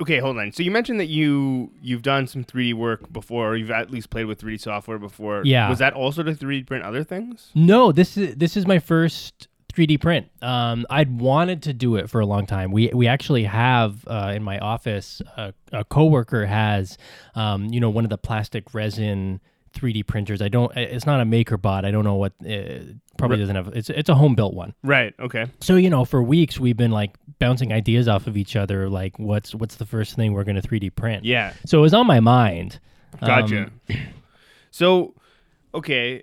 okay, 0.00 0.18
hold 0.18 0.38
on. 0.38 0.52
So 0.52 0.62
you 0.62 0.70
mentioned 0.70 1.00
that 1.00 1.06
you 1.06 1.72
you've 1.82 2.02
done 2.02 2.26
some 2.26 2.44
3D 2.44 2.74
work 2.74 3.12
before, 3.12 3.50
or 3.50 3.56
you've 3.56 3.70
at 3.70 3.90
least 3.90 4.10
played 4.10 4.26
with 4.26 4.40
3D 4.40 4.60
software 4.60 4.98
before. 4.98 5.42
Yeah. 5.44 5.68
Was 5.68 5.78
that 5.78 5.92
also 5.92 6.22
to 6.22 6.32
3D 6.32 6.66
print 6.66 6.84
other 6.84 7.04
things? 7.04 7.50
No, 7.54 7.92
this 7.92 8.16
is 8.16 8.36
this 8.36 8.56
is 8.56 8.66
my 8.66 8.78
first 8.78 9.48
3D 9.74 10.00
print. 10.00 10.28
Um, 10.40 10.86
I'd 10.88 11.20
wanted 11.20 11.62
to 11.64 11.72
do 11.72 11.96
it 11.96 12.08
for 12.08 12.20
a 12.20 12.26
long 12.26 12.46
time. 12.46 12.70
We 12.70 12.88
we 12.94 13.06
actually 13.08 13.44
have 13.44 14.06
uh, 14.06 14.32
in 14.34 14.42
my 14.42 14.58
office 14.58 15.20
a, 15.36 15.52
a 15.72 15.84
coworker 15.84 16.46
has, 16.46 16.96
um, 17.34 17.66
you 17.66 17.80
know, 17.80 17.90
one 17.90 18.04
of 18.04 18.10
the 18.10 18.18
plastic 18.18 18.72
resin 18.74 19.40
3D 19.74 20.06
printers. 20.06 20.40
I 20.40 20.48
don't. 20.48 20.74
It's 20.76 21.06
not 21.06 21.20
a 21.20 21.24
MakerBot. 21.24 21.84
I 21.84 21.90
don't 21.90 22.04
know 22.04 22.14
what. 22.14 22.32
Uh, 22.40 22.94
probably 23.16 23.38
doesn't 23.38 23.56
have. 23.56 23.68
It's 23.68 23.90
it's 23.90 24.08
a 24.08 24.14
home 24.14 24.34
built 24.34 24.54
one. 24.54 24.74
Right. 24.82 25.14
Okay. 25.18 25.46
So 25.60 25.76
you 25.76 25.90
know, 25.90 26.04
for 26.04 26.22
weeks 26.22 26.58
we've 26.58 26.76
been 26.76 26.90
like 26.90 27.16
bouncing 27.38 27.72
ideas 27.72 28.08
off 28.08 28.26
of 28.26 28.36
each 28.36 28.56
other. 28.56 28.88
Like, 28.88 29.18
what's 29.18 29.54
what's 29.54 29.76
the 29.76 29.86
first 29.86 30.16
thing 30.16 30.32
we're 30.32 30.44
gonna 30.44 30.62
3D 30.62 30.94
print? 30.94 31.24
Yeah. 31.24 31.52
So 31.66 31.78
it 31.78 31.82
was 31.82 31.94
on 31.94 32.06
my 32.06 32.20
mind. 32.20 32.78
Gotcha. 33.20 33.70
Um, 33.90 33.96
so, 34.70 35.14
okay, 35.74 36.22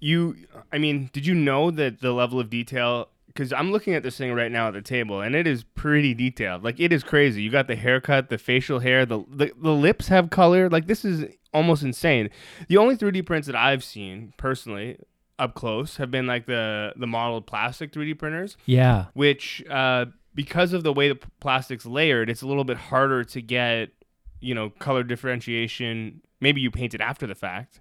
you. 0.00 0.36
I 0.72 0.78
mean, 0.78 1.10
did 1.12 1.26
you 1.26 1.34
know 1.34 1.70
that 1.70 2.00
the 2.00 2.12
level 2.12 2.40
of 2.40 2.50
detail? 2.50 3.08
Because 3.26 3.52
I'm 3.52 3.72
looking 3.72 3.94
at 3.94 4.02
this 4.02 4.18
thing 4.18 4.34
right 4.34 4.52
now 4.52 4.68
at 4.68 4.74
the 4.74 4.82
table, 4.82 5.22
and 5.22 5.34
it 5.34 5.46
is 5.46 5.64
pretty 5.64 6.12
detailed. 6.12 6.62
Like 6.62 6.78
it 6.78 6.92
is 6.92 7.02
crazy. 7.02 7.42
You 7.42 7.50
got 7.50 7.66
the 7.66 7.76
haircut, 7.76 8.28
the 8.28 8.38
facial 8.38 8.80
hair, 8.80 9.06
the 9.06 9.24
the, 9.30 9.52
the 9.60 9.72
lips 9.72 10.08
have 10.08 10.30
color. 10.30 10.68
Like 10.68 10.86
this 10.86 11.04
is 11.04 11.24
almost 11.52 11.82
insane. 11.82 12.30
The 12.68 12.76
only 12.76 12.96
3D 12.96 13.24
prints 13.26 13.46
that 13.46 13.56
I've 13.56 13.84
seen 13.84 14.32
personally 14.36 14.98
up 15.38 15.54
close 15.54 15.96
have 15.96 16.10
been 16.10 16.26
like 16.26 16.46
the 16.46 16.92
the 16.94 17.06
modeled 17.06 17.46
plastic 17.46 17.90
3D 17.90 18.16
printers 18.16 18.56
yeah. 18.66 19.06
which 19.14 19.64
uh, 19.68 20.04
because 20.34 20.72
of 20.72 20.82
the 20.82 20.92
way 20.92 21.08
the 21.08 21.18
plastic's 21.40 21.86
layered, 21.86 22.30
it's 22.30 22.42
a 22.42 22.46
little 22.46 22.64
bit 22.64 22.76
harder 22.76 23.24
to 23.24 23.42
get, 23.42 23.90
you 24.40 24.54
know, 24.54 24.70
color 24.70 25.02
differentiation. 25.02 26.20
Maybe 26.40 26.60
you 26.60 26.70
paint 26.70 26.94
it 26.94 27.00
after 27.00 27.26
the 27.26 27.34
fact. 27.34 27.80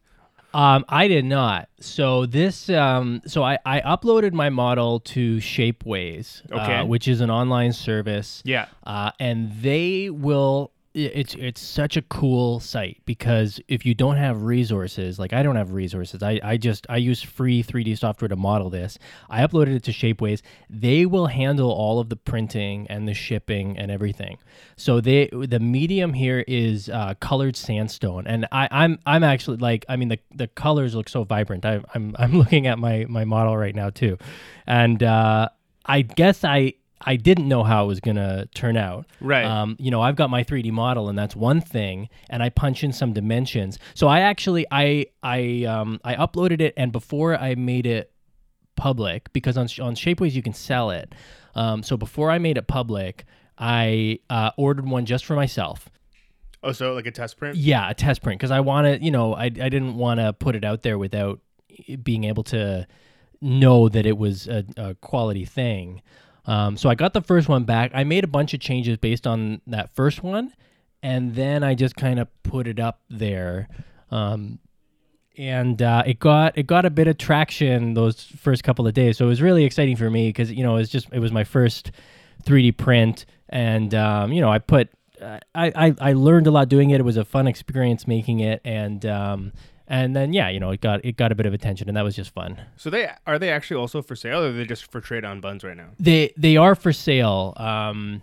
Um, 0.54 0.84
I 0.90 1.08
did 1.08 1.24
not. 1.24 1.70
So 1.80 2.26
this, 2.26 2.70
um, 2.70 3.22
so 3.26 3.42
I, 3.42 3.58
I 3.66 3.80
uploaded 3.82 4.34
my 4.34 4.50
model 4.50 5.00
to 5.00 5.38
Shapeways, 5.38 6.42
Okay. 6.52 6.76
uh, 6.76 6.86
which 6.86 7.08
is 7.08 7.22
an 7.22 7.30
online 7.30 7.72
service. 7.72 8.42
Yeah. 8.46 8.68
Uh, 8.86 9.12
and 9.20 9.52
they 9.62 10.10
will. 10.10 10.72
It's 10.94 11.36
it's 11.36 11.62
such 11.62 11.96
a 11.96 12.02
cool 12.02 12.60
site 12.60 13.02
because 13.06 13.62
if 13.70 13.86
you 13.86 13.94
don't 13.94 14.18
have 14.18 14.44
resources, 14.44 15.18
like 15.18 15.32
I 15.32 15.42
don't 15.42 15.56
have 15.56 15.72
resources, 15.72 16.22
I, 16.22 16.38
I 16.44 16.58
just 16.58 16.86
I 16.90 16.98
use 16.98 17.22
free 17.22 17.64
3D 17.64 17.98
software 17.98 18.28
to 18.28 18.36
model 18.36 18.70
this. 18.70 19.00
I 19.30 19.42
uploaded 19.42 19.74
it 19.76 19.84
to 19.84 19.92
Shapeways. 19.94 20.42
They 20.70 21.06
will 21.06 21.28
handle 21.28 21.72
all 21.72 22.00
of 22.00 22.10
the 22.10 22.18
printing 22.18 22.88
and 22.90 23.08
the 23.08 23.14
shipping 23.14 23.78
and 23.78 23.90
everything. 23.90 24.38
So 24.76 25.00
they 25.00 25.30
the 25.32 25.62
medium 25.62 26.12
here 26.12 26.44
is 26.46 26.90
uh, 26.90 27.14
colored 27.22 27.56
sandstone, 27.56 28.28
and 28.28 28.46
I, 28.52 28.68
I'm 28.70 29.00
I'm 29.06 29.24
actually 29.24 29.58
like 29.58 29.86
I 29.88 29.96
mean 29.96 30.10
the 30.10 30.20
the 30.36 30.48
colors 30.48 30.94
look 30.94 31.08
so 31.08 31.24
vibrant. 31.24 31.66
I, 31.66 31.82
I'm 31.96 32.18
I'm 32.20 32.34
looking 32.38 32.68
at 32.68 32.78
my 32.80 33.06
my 33.08 33.24
model 33.24 33.56
right 33.56 33.76
now 33.76 33.92
too, 33.92 34.18
and 34.68 35.02
uh, 35.02 35.48
I 35.86 36.02
guess 36.02 36.44
I 36.44 36.74
I 37.04 37.16
didn't 37.16 37.48
know 37.48 37.64
how 37.64 37.84
it 37.86 37.88
was 37.88 38.00
gonna 38.00 38.48
turn 38.54 38.78
out. 38.78 39.06
Right. 39.20 39.46
Um, 39.46 39.76
you 39.80 39.92
know, 39.92 40.02
I've 40.02 40.16
got 40.16 40.30
my 40.30 40.44
3D 40.44 40.72
model, 40.72 41.10
and 41.10 41.18
that's 41.18 41.36
one 41.36 41.62
thing, 41.62 42.10
and 42.30 42.44
I 42.44 42.50
punch 42.50 42.84
in 42.84 42.94
some 42.94 43.14
dimensions. 43.14 43.80
So 43.94 44.08
I 44.08 44.22
actually 44.22 44.66
I 44.72 45.08
I 45.24 45.66
um 45.66 46.00
I 46.04 46.16
uploaded 46.16 46.62
it, 46.62 46.74
and 46.78 46.92
before 46.92 47.36
I 47.36 47.56
made 47.56 47.86
it 47.86 48.12
public, 48.76 49.32
because 49.34 49.58
on 49.58 49.66
on 49.82 49.96
Shapeways 49.96 50.34
you 50.34 50.42
can 50.42 50.54
sell 50.54 50.92
it. 50.92 51.14
Um, 51.56 51.84
so 51.84 51.98
before 51.98 52.32
I 52.32 52.38
made 52.38 52.58
it 52.58 52.68
public, 52.68 53.26
I 53.58 54.20
uh, 54.30 54.52
ordered 54.58 54.88
one 54.88 55.06
just 55.06 55.26
for 55.26 55.36
myself. 55.36 55.90
Oh, 56.64 56.72
so 56.72 56.94
like 56.94 57.08
a 57.08 57.12
test 57.12 57.38
print? 57.38 57.58
Yeah, 57.58 57.90
a 57.90 57.94
test 57.94 58.22
print 58.22 58.40
because 58.40 58.52
I 58.52 58.60
wanted, 58.60 59.04
you 59.04 59.12
know, 59.12 59.34
I 59.34 59.46
I 59.46 59.50
didn't 59.50 59.96
want 59.96 60.20
to 60.20 60.34
put 60.34 60.56
it 60.56 60.64
out 60.64 60.84
there 60.84 60.98
without 60.98 61.40
being 62.04 62.26
able 62.26 62.44
to 62.44 62.88
know 63.42 63.90
that 63.90 64.06
it 64.06 64.18
was 64.18 64.48
a, 64.48 64.64
a 64.78 64.96
quality 64.96 65.46
thing. 65.46 66.02
Um, 66.46 66.78
so 66.78 66.90
I 66.90 66.96
got 66.96 67.14
the 67.14 67.22
first 67.22 67.48
one 67.48 67.64
back. 67.64 67.92
I 67.94 68.04
made 68.04 68.24
a 68.24 68.28
bunch 68.28 68.54
of 68.54 68.60
changes 68.60 68.98
based 68.98 69.28
on 69.28 69.62
that 69.68 69.94
first 69.96 70.24
one, 70.24 70.54
and 71.04 71.36
then 71.36 71.64
I 71.64 71.76
just 71.76 71.96
kind 71.96 72.20
of 72.20 72.28
put 72.44 72.68
it 72.68 72.80
up 72.80 73.02
there. 73.10 73.68
Um, 74.10 74.60
and 75.38 75.82
uh, 75.82 76.04
it 76.06 76.20
got 76.20 76.58
it 76.58 76.68
got 76.68 76.86
a 76.86 76.90
bit 76.90 77.08
of 77.08 77.18
traction 77.18 77.94
those 77.94 78.24
first 78.24 78.64
couple 78.64 78.88
of 78.88 78.94
days. 78.94 79.18
So 79.18 79.26
it 79.26 79.30
was 79.30 79.42
really 79.42 79.64
exciting 79.64 79.96
for 79.96 80.10
me 80.10 80.30
because 80.30 80.52
you 80.52 80.64
know 80.64 80.76
it 80.76 80.80
was 80.80 80.90
just 80.90 81.08
it 81.12 81.20
was 81.20 81.32
my 81.32 81.44
first 81.44 81.92
3D 82.46 82.78
print, 82.78 83.26
and 83.50 83.94
um, 83.96 84.34
you 84.34 84.42
know 84.42 84.52
I 84.52 84.60
put 84.60 84.90
I, 85.22 85.40
I 85.56 85.96
I 86.00 86.14
learned 86.14 86.48
a 86.48 86.52
lot 86.52 86.70
doing 86.70 86.90
it. 86.90 87.00
It 87.00 87.04
was 87.04 87.18
a 87.18 87.26
fun 87.26 87.48
experience 87.48 88.08
making 88.08 88.40
it, 88.40 88.62
and 88.66 89.06
um, 89.06 89.54
and 89.92 90.16
then 90.16 90.34
yeah, 90.34 90.50
you 90.50 90.60
know 90.60 90.72
it 90.72 90.82
got 90.82 91.06
it 91.06 91.18
got 91.18 91.32
a 91.32 91.36
bit 91.36 91.46
of 91.46 91.54
attention, 91.54 91.88
and 91.88 91.96
that 91.98 92.04
was 92.04 92.16
just 92.16 92.34
fun. 92.34 92.60
So 92.78 92.90
they 92.90 93.10
are 93.28 93.38
they 93.38 93.50
actually 93.52 93.80
also 93.80 94.02
for 94.02 94.16
sale, 94.16 94.42
or 94.44 94.48
are 94.48 94.52
they 94.52 94.66
just 94.66 94.90
for 94.92 95.00
trade 95.02 95.24
on 95.26 95.40
Bunz 95.42 95.64
right 95.64 95.78
now? 95.78 95.90
They 96.00 96.34
they 96.38 96.58
are 96.58 96.74
for 96.76 96.92
sale. 96.94 97.54
Um, 97.58 98.22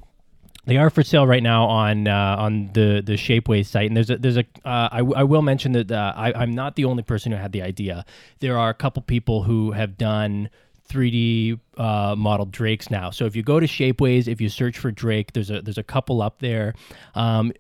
They 0.67 0.77
are 0.77 0.91
for 0.91 1.03
sale 1.03 1.27
right 1.27 1.43
now 1.43 1.65
on 1.67 2.09
uh, 2.09 2.37
on 2.45 2.71
the 2.75 3.03
the 3.05 3.15
Shapeways 3.17 3.67
site, 3.67 3.87
and 3.89 3.97
there's 3.97 4.11
a 4.11 4.17
there's 4.19 4.37
a 4.37 4.45
uh, 4.65 4.89
I, 4.93 4.99
w- 4.99 5.15
I 5.17 5.25
will 5.25 5.41
mention 5.43 5.73
that 5.73 5.91
uh, 5.91 6.13
I, 6.15 6.33
I'm 6.35 6.53
not 6.53 6.75
the 6.77 6.85
only 6.85 7.03
person 7.03 7.33
who 7.33 7.39
had 7.39 7.53
the 7.53 7.63
idea. 7.63 8.05
There 8.41 8.59
are 8.59 8.69
a 8.69 8.75
couple 8.75 9.01
people 9.03 9.45
who 9.45 9.73
have 9.73 9.97
done 9.97 10.51
3D 10.91 11.59
uh, 11.77 12.15
modeled 12.19 12.51
drakes 12.53 12.91
now. 12.91 13.11
So 13.11 13.25
if 13.27 13.37
you 13.37 13.43
go 13.43 13.61
to 13.61 13.67
Shapeways, 13.67 14.27
if 14.29 14.41
you 14.41 14.49
search 14.49 14.79
for 14.79 14.91
Drake, 14.91 15.33
there's 15.33 15.51
a 15.51 15.63
there's 15.63 15.79
a 15.79 15.83
couple 15.83 16.21
up 16.23 16.39
there. 16.41 16.75
Um, 17.15 17.53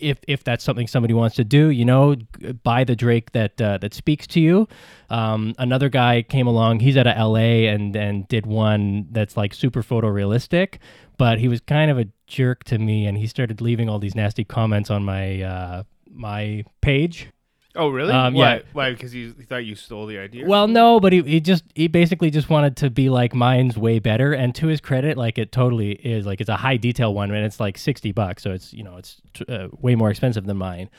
if 0.00 0.18
if 0.26 0.44
that's 0.44 0.64
something 0.64 0.86
somebody 0.86 1.14
wants 1.14 1.36
to 1.36 1.44
do, 1.44 1.68
you 1.68 1.84
know, 1.84 2.16
buy 2.62 2.84
the 2.84 2.96
Drake 2.96 3.32
that 3.32 3.60
uh, 3.60 3.78
that 3.78 3.94
speaks 3.94 4.26
to 4.28 4.40
you. 4.40 4.68
Um, 5.08 5.54
another 5.58 5.88
guy 5.88 6.22
came 6.22 6.46
along. 6.46 6.80
He's 6.80 6.96
out 6.96 7.06
of 7.06 7.16
L.A. 7.16 7.66
and 7.66 7.94
and 7.96 8.26
did 8.28 8.46
one 8.46 9.08
that's 9.10 9.36
like 9.36 9.54
super 9.54 9.82
photorealistic, 9.82 10.78
but 11.18 11.38
he 11.38 11.48
was 11.48 11.60
kind 11.60 11.90
of 11.90 11.98
a 11.98 12.06
jerk 12.26 12.64
to 12.64 12.78
me, 12.78 13.06
and 13.06 13.18
he 13.18 13.26
started 13.26 13.60
leaving 13.60 13.88
all 13.88 13.98
these 13.98 14.14
nasty 14.14 14.44
comments 14.44 14.90
on 14.90 15.04
my 15.04 15.42
uh, 15.42 15.82
my 16.10 16.64
page. 16.80 17.28
Oh, 17.76 17.88
really? 17.88 18.12
Um, 18.12 18.34
Why? 18.34 18.56
yeah. 18.56 18.62
Why? 18.72 18.90
Because 18.92 19.12
he, 19.12 19.26
he 19.36 19.44
thought 19.44 19.64
you 19.64 19.76
stole 19.76 20.06
the 20.06 20.18
idea. 20.18 20.44
Well, 20.44 20.66
no, 20.66 20.98
but 20.98 21.12
he, 21.12 21.22
he 21.22 21.40
just 21.40 21.62
he 21.74 21.86
basically 21.86 22.30
just 22.30 22.50
wanted 22.50 22.76
to 22.78 22.90
be 22.90 23.08
like 23.10 23.32
mine's 23.32 23.76
way 23.78 24.00
better. 24.00 24.32
And 24.32 24.52
to 24.56 24.66
his 24.66 24.80
credit, 24.80 25.16
like 25.16 25.38
it 25.38 25.52
totally 25.52 25.92
is. 25.92 26.26
Like 26.26 26.40
it's 26.40 26.50
a 26.50 26.56
high 26.56 26.76
detail 26.76 27.14
one, 27.14 27.30
and 27.30 27.44
it's 27.44 27.60
like 27.60 27.78
sixty 27.78 28.10
bucks, 28.10 28.42
so 28.42 28.50
it's 28.50 28.72
you 28.72 28.82
know 28.82 28.96
it's 28.96 29.20
uh, 29.48 29.68
way 29.80 29.94
more 29.94 30.10
expensive 30.10 30.46
than 30.46 30.56
mine. 30.56 30.90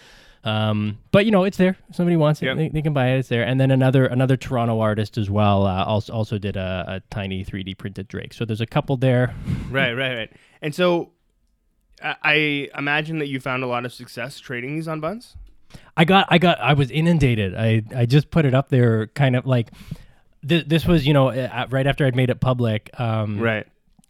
Um, 0.43 0.97
but 1.12 1.25
you 1.25 1.31
know 1.31 1.43
it's 1.43 1.57
there. 1.57 1.75
If 1.89 1.95
somebody 1.97 2.15
wants 2.15 2.41
it, 2.41 2.45
Yep. 2.45 2.57
they, 2.57 2.69
they 2.69 2.81
can 2.81 2.93
buy 2.93 3.10
it. 3.10 3.19
It's 3.19 3.27
there. 3.29 3.43
And 3.45 3.60
then 3.60 3.69
another 3.69 4.05
another 4.05 4.38
Toronto 4.38 4.79
artist 4.79 5.17
as 5.17 5.29
well 5.29 5.67
uh, 5.67 5.84
also 5.84 6.13
also 6.13 6.38
did 6.38 6.55
a, 6.55 6.86
a 6.88 6.99
tiny 7.13 7.43
three 7.43 7.63
D 7.63 7.75
printed 7.75 8.07
Drake. 8.07 8.34
So 8.34 8.45
there's 8.45 8.62
a 8.62 8.65
couple 8.65 8.95
there. 8.97 9.36
right, 9.69 9.91
right, 9.91 10.15
right. 10.15 10.31
And 10.62 10.73
so, 10.73 11.12
I, 12.01 12.15
I 12.23 12.69
imagine 12.79 13.19
that 13.19 13.27
you 13.27 13.39
found 13.41 13.62
a 13.63 13.67
lot 13.67 13.86
of 13.86 13.93
success 13.93 14.39
trading 14.39 14.75
these 14.75 14.88
on 14.88 15.01
Bunz. 15.01 15.36
I 15.97 16.05
got, 16.05 16.27
I 16.29 16.38
got, 16.38 16.60
I 16.60 16.73
was 16.73 16.89
inundated. 16.91 17.55
I, 17.55 17.84
I 17.95 18.05
just 18.05 18.31
put 18.31 18.45
it 18.45 18.53
up 18.53 18.69
there, 18.69 19.07
kind 19.07 19.36
of 19.36 19.45
like, 19.45 19.69
th- 20.47 20.65
this 20.67 20.86
was, 20.86 21.05
you 21.05 21.13
know, 21.13 21.29
right 21.69 21.86
after 21.88 22.05
I'd 22.05 22.15
made 22.15 22.29
it 22.29 22.39
public. 22.39 22.89
Um, 22.99 23.39
Right. 23.39 23.67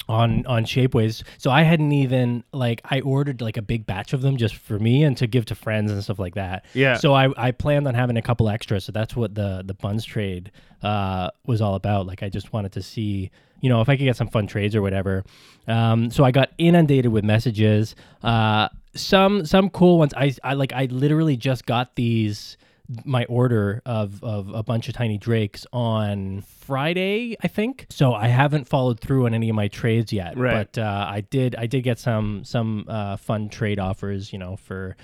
on 0.09 0.45
on 0.47 0.65
Shapeways. 0.65 1.23
So 1.37 1.51
I 1.51 1.61
hadn't 1.61 1.91
even 1.91 2.43
like 2.51 2.81
I 2.83 2.99
ordered 3.01 3.39
like 3.39 3.55
a 3.57 3.61
big 3.61 3.85
batch 3.85 4.13
of 4.13 4.21
them 4.21 4.35
just 4.35 4.55
for 4.55 4.77
me 4.79 5.03
and 5.03 5.15
to 5.17 5.27
give 5.27 5.45
to 5.45 5.55
friends 5.55 5.91
and 5.91 6.03
stuff 6.03 6.19
like 6.19 6.35
that. 6.35 6.65
Yeah. 6.73 6.95
So 6.97 7.13
I 7.13 7.29
I 7.37 7.51
planned 7.51 7.87
on 7.87 7.93
having 7.93 8.17
a 8.17 8.21
couple 8.21 8.49
extras. 8.49 8.83
So 8.85 8.91
that's 8.91 9.15
what 9.15 9.35
the 9.35 9.63
the 9.65 9.73
Bunz 9.75 10.03
trade 10.05 10.51
uh 10.83 11.29
was 11.45 11.61
all 11.61 11.75
about. 11.75 12.07
Like 12.07 12.23
I 12.23 12.29
just 12.29 12.51
wanted 12.51 12.71
to 12.73 12.81
see 12.81 13.29
you 13.61 13.69
know 13.69 13.79
if 13.81 13.89
I 13.89 13.95
could 13.95 14.03
get 14.03 14.17
some 14.17 14.27
fun 14.27 14.47
trades 14.47 14.75
or 14.75 14.81
whatever. 14.81 15.23
Um, 15.67 16.09
so 16.09 16.23
I 16.25 16.31
got 16.31 16.49
inundated 16.57 17.11
with 17.11 17.23
messages. 17.23 17.95
Uh, 18.23 18.67
some 18.95 19.45
some 19.45 19.69
cool 19.69 19.97
ones. 19.97 20.13
I 20.15 20.33
I 20.43 20.53
like 20.53 20.73
I 20.73 20.85
literally 20.85 21.37
just 21.37 21.65
got 21.65 21.95
these 21.95 22.57
my 23.05 23.23
order 23.25 23.81
of, 23.85 24.21
of 24.21 24.49
a 24.53 24.63
bunch 24.63 24.89
of 24.89 24.93
tiny 24.93 25.17
drakes 25.17 25.65
on 25.71 26.41
Friday, 26.41 27.37
I 27.41 27.47
think. 27.47 27.85
So 27.89 28.13
I 28.13 28.27
haven't 28.27 28.67
followed 28.67 28.99
through 28.99 29.27
on 29.27 29.33
any 29.33 29.47
of 29.47 29.55
my 29.55 29.69
trades 29.69 30.11
yet. 30.11 30.37
Right. 30.37 30.69
But 30.73 30.81
uh, 30.81 31.07
I 31.09 31.21
did 31.21 31.55
I 31.55 31.67
did 31.67 31.83
get 31.83 31.99
some 31.99 32.43
some 32.43 32.85
uh, 32.89 33.15
fun 33.17 33.47
trade 33.47 33.79
offers, 33.79 34.33
you 34.33 34.39
know, 34.39 34.57
for 34.57 34.97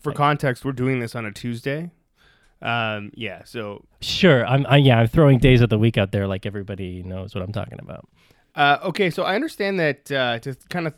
For 0.00 0.12
context, 0.12 0.64
we're 0.64 0.72
doing 0.72 0.98
this 0.98 1.14
on 1.14 1.24
a 1.24 1.30
Tuesday. 1.30 1.90
Um, 2.62 3.12
yeah. 3.14 3.44
So, 3.44 3.84
sure. 4.00 4.44
I'm 4.46 4.66
I, 4.68 4.78
yeah, 4.78 4.98
I'm 4.98 5.06
throwing 5.06 5.38
days 5.38 5.60
of 5.60 5.68
the 5.68 5.78
week 5.78 5.96
out 5.98 6.10
there 6.10 6.26
like 6.26 6.46
everybody 6.46 7.02
knows 7.02 7.34
what 7.34 7.44
I'm 7.44 7.52
talking 7.52 7.78
about. 7.80 8.08
uh, 8.56 8.78
okay. 8.84 9.10
So 9.10 9.22
I 9.22 9.34
understand 9.34 9.78
that 9.78 10.10
uh, 10.10 10.38
to 10.40 10.56
kind 10.68 10.86
of 10.86 10.94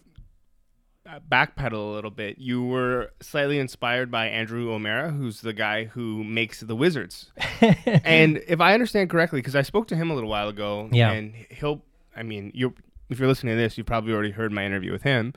backpedal 1.21 1.73
a 1.73 1.95
little 1.95 2.11
bit, 2.11 2.39
you 2.39 2.63
were 2.65 3.13
slightly 3.21 3.59
inspired 3.59 4.11
by 4.11 4.27
Andrew 4.29 4.73
O'Mara, 4.73 5.11
who's 5.11 5.41
the 5.41 5.53
guy 5.53 5.85
who 5.85 6.23
makes 6.25 6.61
the 6.61 6.77
Wizards. 6.77 7.31
and 7.61 8.43
if 8.49 8.61
I 8.61 8.75
understand 8.75 9.11
correctly, 9.11 9.41
because 9.41 9.57
I 9.57 9.63
spoke 9.63 9.89
to 9.89 9.97
him 9.97 10.11
a 10.11 10.15
little 10.15 10.31
while 10.31 10.49
ago, 10.49 10.89
Yeah. 10.93 11.13
and 11.13 11.35
he'll, 11.51 11.83
I 12.17 12.23
mean, 12.23 12.51
you 12.55 12.75
if 13.11 13.19
you're 13.19 13.29
listening 13.29 13.55
to 13.57 13.61
this, 13.61 13.77
you've 13.77 13.87
probably 13.87 14.13
already 14.13 14.31
heard 14.31 14.53
my 14.53 14.65
interview 14.65 14.91
with 14.91 15.03
him, 15.03 15.35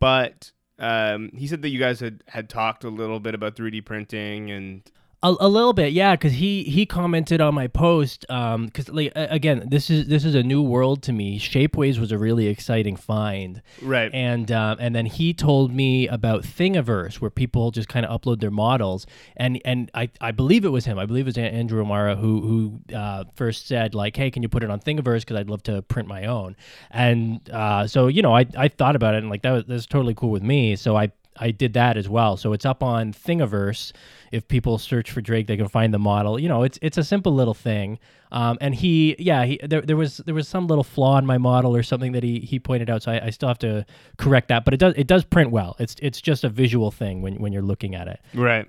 but 0.00 0.52
um, 0.78 1.30
he 1.34 1.46
said 1.46 1.62
that 1.62 1.70
you 1.70 1.78
guys 1.78 2.00
had 2.00 2.22
had 2.28 2.48
talked 2.48 2.84
a 2.84 2.88
little 2.88 3.18
bit 3.20 3.34
about 3.34 3.56
3D 3.56 3.84
printing 3.84 4.50
and 4.50 4.82
A, 5.24 5.34
a 5.38 5.48
little 5.48 5.72
bit, 5.72 5.92
yeah, 5.92 6.16
because 6.16 6.32
he 6.32 6.64
he 6.64 6.84
commented 6.84 7.40
on 7.40 7.54
my 7.54 7.68
post. 7.68 8.26
Um, 8.28 8.66
because 8.66 8.88
like 8.88 9.12
again, 9.14 9.68
this 9.70 9.88
is 9.88 10.08
this 10.08 10.24
is 10.24 10.34
a 10.34 10.42
new 10.42 10.62
world 10.62 11.02
to 11.04 11.12
me. 11.12 11.38
Shapeways 11.38 12.00
was 12.00 12.10
a 12.10 12.18
really 12.18 12.48
exciting 12.48 12.96
find, 12.96 13.62
right, 13.80 14.10
and 14.12 14.50
um, 14.50 14.78
and 14.80 14.96
then 14.96 15.06
he 15.06 15.32
told 15.32 15.72
me 15.72 16.08
about 16.08 16.42
Thingiverse, 16.42 17.20
where 17.20 17.30
people 17.30 17.70
just 17.70 17.88
kind 17.88 18.04
of 18.04 18.20
upload 18.20 18.40
their 18.40 18.50
models, 18.50 19.06
and 19.36 19.60
and 19.64 19.92
I, 19.94 20.10
I 20.20 20.32
believe 20.32 20.64
it 20.64 20.70
was 20.70 20.86
him. 20.86 20.98
I 20.98 21.06
believe 21.06 21.26
it 21.26 21.36
was 21.36 21.38
Andrew 21.38 21.80
O'Mara 21.82 22.16
who 22.16 22.40
who 22.40 22.96
uh, 22.96 23.22
first 23.36 23.68
said 23.68 23.94
like, 23.94 24.16
hey, 24.16 24.28
can 24.30 24.42
you 24.42 24.48
put 24.48 24.64
it 24.64 24.70
on 24.70 24.80
Thingiverse 24.80 25.20
because 25.20 25.36
I'd 25.36 25.48
love 25.48 25.62
to 25.64 25.82
print 25.82 26.08
my 26.08 26.24
own, 26.24 26.56
and 26.90 27.48
uh, 27.50 27.86
so 27.86 28.08
you 28.08 28.22
know 28.22 28.34
I 28.34 28.46
I 28.56 28.66
thought 28.66 28.96
about 28.96 29.14
it 29.14 29.18
and 29.18 29.30
like 29.30 29.42
that 29.42 29.52
was 29.52 29.64
that's 29.66 29.86
totally 29.86 30.14
cool 30.14 30.30
with 30.30 30.42
me. 30.42 30.74
So 30.74 30.96
I 30.96 31.12
I 31.36 31.50
did 31.50 31.72
that 31.74 31.96
as 31.96 32.08
well. 32.08 32.36
So 32.36 32.52
it's 32.52 32.66
up 32.66 32.82
on 32.82 33.12
Thingiverse. 33.12 33.92
If 34.32 34.48
people 34.48 34.78
search 34.78 35.10
for 35.10 35.20
Drake, 35.20 35.46
they 35.46 35.56
can 35.56 35.68
find 35.68 35.92
the 35.92 35.98
model. 35.98 36.38
You 36.38 36.48
know, 36.48 36.62
it's 36.62 36.78
it's 36.82 36.98
a 36.98 37.04
simple 37.04 37.34
little 37.34 37.54
thing. 37.54 37.98
Um, 38.30 38.56
and 38.60 38.74
he, 38.74 39.14
yeah, 39.18 39.44
he 39.44 39.60
there, 39.62 39.82
there 39.82 39.96
was 39.96 40.18
there 40.18 40.34
was 40.34 40.48
some 40.48 40.66
little 40.66 40.84
flaw 40.84 41.18
in 41.18 41.26
my 41.26 41.38
model 41.38 41.76
or 41.76 41.82
something 41.82 42.12
that 42.12 42.22
he 42.22 42.40
he 42.40 42.58
pointed 42.58 42.88
out. 42.88 43.02
So 43.02 43.12
I, 43.12 43.26
I 43.26 43.30
still 43.30 43.48
have 43.48 43.58
to 43.58 43.84
correct 44.18 44.48
that. 44.48 44.64
But 44.64 44.74
it 44.74 44.80
does 44.80 44.94
it 44.96 45.06
does 45.06 45.24
print 45.24 45.50
well. 45.50 45.76
It's 45.78 45.96
it's 46.00 46.20
just 46.20 46.44
a 46.44 46.48
visual 46.48 46.90
thing 46.90 47.22
when 47.22 47.36
when 47.36 47.52
you're 47.52 47.62
looking 47.62 47.94
at 47.94 48.08
it. 48.08 48.20
right. 48.34 48.66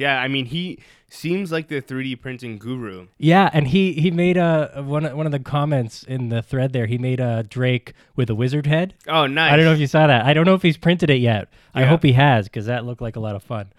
Yeah, 0.00 0.18
I 0.20 0.28
mean, 0.28 0.46
he 0.46 0.78
seems 1.10 1.52
like 1.52 1.68
the 1.68 1.82
3D 1.82 2.20
printing 2.20 2.56
guru. 2.56 3.08
Yeah, 3.18 3.50
and 3.52 3.68
he 3.68 3.92
he 3.92 4.10
made 4.10 4.36
a 4.38 4.82
one 4.84 5.04
one 5.16 5.26
of 5.26 5.32
the 5.32 5.38
comments 5.38 6.02
in 6.04 6.30
the 6.30 6.40
thread 6.42 6.72
there. 6.72 6.86
He 6.86 6.96
made 6.96 7.20
a 7.20 7.42
Drake 7.42 7.92
with 8.16 8.30
a 8.30 8.34
wizard 8.34 8.66
head. 8.66 8.94
Oh, 9.06 9.26
nice. 9.26 9.52
I 9.52 9.56
don't 9.56 9.66
know 9.66 9.72
if 9.74 9.78
you 9.78 9.86
saw 9.86 10.06
that. 10.06 10.24
I 10.24 10.32
don't 10.32 10.46
know 10.46 10.54
if 10.54 10.62
he's 10.62 10.78
printed 10.78 11.10
it 11.10 11.18
yet. 11.20 11.48
I 11.74 11.84
hope 11.84 12.02
he 12.02 12.12
has 12.12 12.46
because 12.46 12.66
that 12.66 12.86
looked 12.86 13.02
like 13.02 13.16
a 13.16 13.20
lot 13.20 13.36
of 13.36 13.42
fun. 13.42 13.72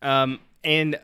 Um, 0.00 0.38
and 0.62 0.98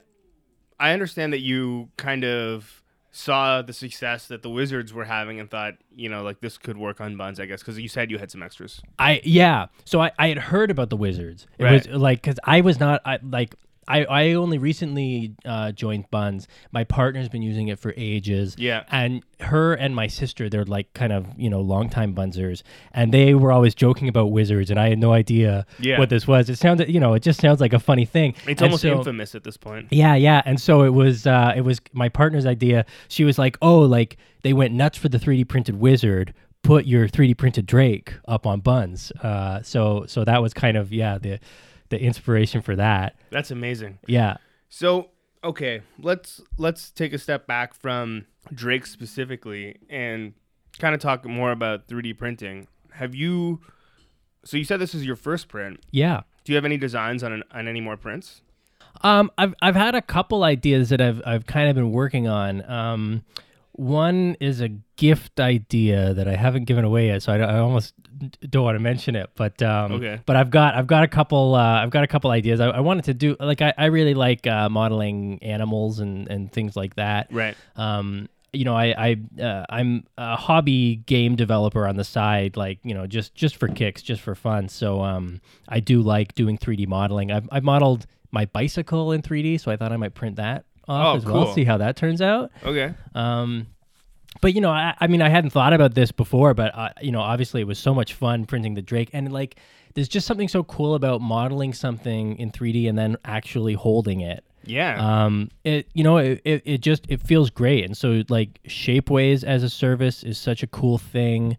I 0.78 0.92
understand 0.92 1.32
that 1.32 1.40
you 1.40 1.88
kind 1.96 2.24
of 2.24 2.80
saw 3.10 3.62
the 3.62 3.72
success 3.72 4.26
that 4.26 4.42
the 4.42 4.50
Wizards 4.50 4.92
were 4.92 5.04
having 5.04 5.38
and 5.38 5.48
thought, 5.50 5.74
you 5.94 6.08
know, 6.08 6.22
like 6.22 6.40
this 6.40 6.58
could 6.58 6.76
work 6.76 7.00
on 7.00 7.16
Bunz, 7.16 7.38
I 7.40 7.46
guess, 7.46 7.60
because 7.60 7.78
you 7.78 7.88
said 7.88 8.10
you 8.10 8.18
had 8.18 8.30
some 8.30 8.42
extras. 8.42 8.80
I 8.98 9.20
yeah. 9.24 9.66
So 9.84 10.00
I, 10.00 10.10
I 10.18 10.28
had 10.28 10.38
heard 10.38 10.70
about 10.70 10.90
the 10.90 10.96
Wizards. 10.96 11.46
It 11.58 11.64
Right. 11.64 11.86
was 11.88 12.00
like 12.00 12.22
because 12.22 12.38
I 12.44 12.60
was 12.60 12.78
not 12.80 13.00
I 13.04 13.18
like 13.22 13.54
I 13.88 14.04
I 14.04 14.32
only 14.34 14.58
recently 14.58 15.34
uh, 15.44 15.72
joined 15.72 16.10
Bunz. 16.10 16.46
My 16.72 16.84
partner's 16.84 17.28
been 17.28 17.42
using 17.42 17.68
it 17.68 17.78
for 17.78 17.92
ages. 17.96 18.56
Yeah. 18.58 18.84
And 18.90 19.22
her 19.40 19.74
and 19.74 19.94
my 19.94 20.06
sister, 20.06 20.48
they're 20.48 20.64
like 20.64 20.92
kind 20.94 21.12
of 21.12 21.26
you 21.36 21.50
know 21.50 21.60
longtime 21.60 22.14
Bunzers, 22.14 22.62
and 22.92 23.12
they 23.12 23.34
were 23.34 23.52
always 23.52 23.74
joking 23.74 24.08
about 24.08 24.30
Wizards, 24.32 24.70
and 24.70 24.78
I 24.80 24.88
had 24.88 24.98
no 24.98 25.12
idea 25.12 25.66
Yeah. 25.80 25.98
what 25.98 26.08
this 26.10 26.26
was. 26.26 26.48
It 26.50 26.56
sounded 26.58 26.88
you 26.88 27.00
know 27.00 27.14
it 27.14 27.22
just 27.22 27.40
sounds 27.40 27.60
like 27.60 27.72
a 27.72 27.78
funny 27.78 28.04
thing. 28.04 28.34
It's 28.46 28.60
And 28.60 28.68
almost 28.68 28.82
so- 28.82 28.96
infamous 28.98 29.34
at 29.34 29.44
this 29.44 29.56
point. 29.56 29.88
yeah, 29.90 30.14
yeah. 30.14 30.42
And 30.44 30.60
so 30.60 30.82
it 30.84 30.94
was 30.94 31.26
uh 31.26 31.52
it 31.56 31.62
was 31.62 31.80
my 31.92 32.08
partner's 32.08 32.46
idea. 32.46 32.84
She 33.08 33.24
was 33.24 33.38
like, 33.38 33.56
"Oh, 33.62 33.80
like 33.80 34.16
they 34.42 34.52
went 34.52 34.74
nuts 34.74 34.98
for 34.98 35.08
the 35.08 35.18
3D 35.18 35.44
printed 35.48 35.76
wizard. 35.78 36.32
Put 36.62 36.86
your 36.86 37.06
3D 37.08 37.34
printed 37.36 37.66
Drake 37.66 38.14
up 38.26 38.46
on 38.46 38.60
Bunz." 38.60 39.12
Uh 39.22 39.62
so 39.62 40.04
so 40.06 40.24
that 40.24 40.40
was 40.40 40.54
kind 40.54 40.76
of 40.76 40.92
yeah, 40.92 41.18
the 41.18 41.38
the 41.94 42.02
inspiration 42.04 42.60
for 42.60 42.76
that. 42.76 43.16
That's 43.30 43.50
amazing. 43.50 43.98
Yeah. 44.06 44.36
So, 44.68 45.10
okay, 45.42 45.82
let's 46.00 46.40
let's 46.58 46.90
take 46.90 47.12
a 47.12 47.18
step 47.18 47.46
back 47.46 47.74
from 47.74 48.26
Drake 48.52 48.86
specifically 48.86 49.78
and 49.88 50.34
kind 50.78 50.94
of 50.94 51.00
talk 51.00 51.24
more 51.24 51.52
about 51.52 51.86
3D 51.88 52.18
printing. 52.18 52.66
Have 52.92 53.14
you 53.14 53.60
So 54.44 54.56
you 54.56 54.64
said 54.64 54.80
this 54.80 54.94
is 54.94 55.06
your 55.06 55.16
first 55.16 55.48
print. 55.48 55.80
Yeah. 55.90 56.22
Do 56.44 56.52
you 56.52 56.56
have 56.56 56.64
any 56.64 56.76
designs 56.76 57.22
on 57.22 57.32
an, 57.32 57.42
on 57.52 57.68
any 57.68 57.80
more 57.80 57.96
prints? 57.96 58.42
Um, 59.02 59.30
I've 59.38 59.54
I've 59.62 59.76
had 59.76 59.94
a 59.94 60.02
couple 60.02 60.44
ideas 60.44 60.88
that 60.90 61.00
I've 61.00 61.22
I've 61.24 61.46
kind 61.46 61.68
of 61.68 61.74
been 61.74 61.92
working 61.92 62.28
on. 62.28 62.68
Um, 62.70 63.24
one 63.76 64.36
is 64.38 64.60
a 64.60 64.68
gift 64.96 65.40
idea 65.40 66.14
that 66.14 66.28
I 66.28 66.36
haven't 66.36 66.64
given 66.64 66.84
away 66.84 67.08
yet, 67.08 67.22
so 67.22 67.32
I, 67.32 67.38
I 67.38 67.58
almost 67.58 67.92
don't 68.48 68.62
want 68.62 68.76
to 68.76 68.80
mention 68.80 69.16
it. 69.16 69.30
But 69.34 69.60
um, 69.62 69.92
Okay. 69.92 70.20
But 70.24 70.36
I've 70.36 70.50
got 70.50 70.76
I've 70.76 70.86
got 70.86 71.02
a 71.02 71.08
couple 71.08 71.54
uh, 71.54 71.82
I've 71.82 71.90
got 71.90 72.04
a 72.04 72.06
couple 72.06 72.30
ideas. 72.30 72.60
I, 72.60 72.66
I 72.66 72.80
wanted 72.80 73.04
to 73.06 73.14
do 73.14 73.36
like 73.40 73.62
I, 73.62 73.74
I 73.76 73.86
really 73.86 74.14
like 74.14 74.46
uh, 74.46 74.68
modeling 74.68 75.42
animals 75.42 75.98
and 75.98 76.28
and 76.28 76.52
things 76.52 76.76
like 76.76 76.94
that. 76.96 77.28
Right. 77.32 77.56
Um, 77.74 78.28
you 78.52 78.64
know, 78.64 78.76
I 78.76 79.16
I 79.38 79.42
uh, 79.42 79.64
I'm 79.68 80.04
a 80.16 80.36
hobby 80.36 80.96
game 80.96 81.34
developer 81.34 81.88
on 81.88 81.96
the 81.96 82.04
side, 82.04 82.56
like 82.56 82.78
you 82.84 82.94
know, 82.94 83.08
just 83.08 83.34
just 83.34 83.56
for 83.56 83.66
kicks, 83.66 84.02
just 84.02 84.22
for 84.22 84.36
fun. 84.36 84.68
So 84.68 85.02
um, 85.02 85.40
I 85.68 85.80
do 85.80 86.00
like 86.00 86.36
doing 86.36 86.58
3D 86.58 86.86
modeling. 86.86 87.32
I've 87.32 87.48
I've 87.50 87.64
modeled 87.64 88.06
my 88.30 88.44
bicycle 88.44 89.10
in 89.10 89.22
3D, 89.22 89.60
so 89.60 89.72
I 89.72 89.76
thought 89.76 89.90
I 89.92 89.96
might 89.96 90.14
print 90.14 90.36
that 90.36 90.64
off 90.88 91.14
Oh, 91.14 91.16
as 91.16 91.24
well. 91.24 91.44
cool. 91.46 91.54
See 91.54 91.64
how 91.64 91.78
that 91.78 91.96
turns 91.96 92.20
out. 92.22 92.50
Okay. 92.64 92.92
Um, 93.14 93.66
but 94.40 94.54
you 94.54 94.60
know, 94.60 94.70
I, 94.70 94.94
I 95.00 95.06
mean, 95.06 95.22
I 95.22 95.28
hadn't 95.28 95.50
thought 95.50 95.72
about 95.72 95.94
this 95.94 96.12
before, 96.12 96.54
but 96.54 96.74
uh, 96.76 96.90
you 97.00 97.12
know, 97.12 97.20
obviously 97.20 97.60
it 97.60 97.66
was 97.66 97.78
so 97.78 97.94
much 97.94 98.14
fun 98.14 98.46
printing 98.46 98.74
the 98.74 98.82
Drake, 98.82 99.10
and 99.12 99.32
like, 99.32 99.56
there's 99.94 100.08
just 100.08 100.26
something 100.26 100.48
so 100.48 100.64
cool 100.64 100.94
about 100.96 101.20
modeling 101.20 101.72
something 101.72 102.36
in 102.38 102.50
3D 102.50 102.88
and 102.88 102.98
then 102.98 103.16
actually 103.24 103.74
holding 103.74 104.20
it. 104.22 104.44
Yeah. 104.66 105.24
Um, 105.24 105.50
it 105.62 105.86
you 105.94 106.02
know, 106.02 106.16
it, 106.16 106.40
it, 106.44 106.62
it 106.64 106.78
just 106.80 107.04
it 107.08 107.22
feels 107.22 107.50
great, 107.50 107.84
and 107.84 107.96
so 107.96 108.22
like 108.28 108.60
Shapeways 108.64 109.44
as 109.44 109.62
a 109.62 109.70
service 109.70 110.22
is 110.24 110.36
such 110.38 110.62
a 110.62 110.66
cool 110.66 110.98
thing. 110.98 111.56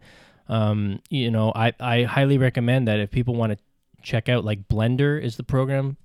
Um, 0.50 1.00
you 1.10 1.32
know, 1.32 1.52
I 1.56 1.74
I 1.80 2.04
highly 2.04 2.38
recommend 2.38 2.88
that 2.88 3.00
if 3.00 3.10
people 3.12 3.36
want 3.36 3.54
to 3.54 3.58
check 4.04 4.28
out 4.28 4.44
like 4.44 4.68
Blender 4.68 5.20
is 5.22 5.38
the 5.38 5.44
program. 5.44 5.98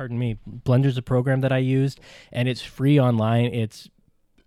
Pardon 0.00 0.18
me, 0.18 0.38
Blender's 0.48 0.96
a 0.96 1.02
program 1.02 1.42
that 1.42 1.52
I 1.52 1.58
used, 1.58 2.00
and 2.32 2.48
it's 2.48 2.62
free 2.62 2.98
online. 2.98 3.52
It's 3.52 3.86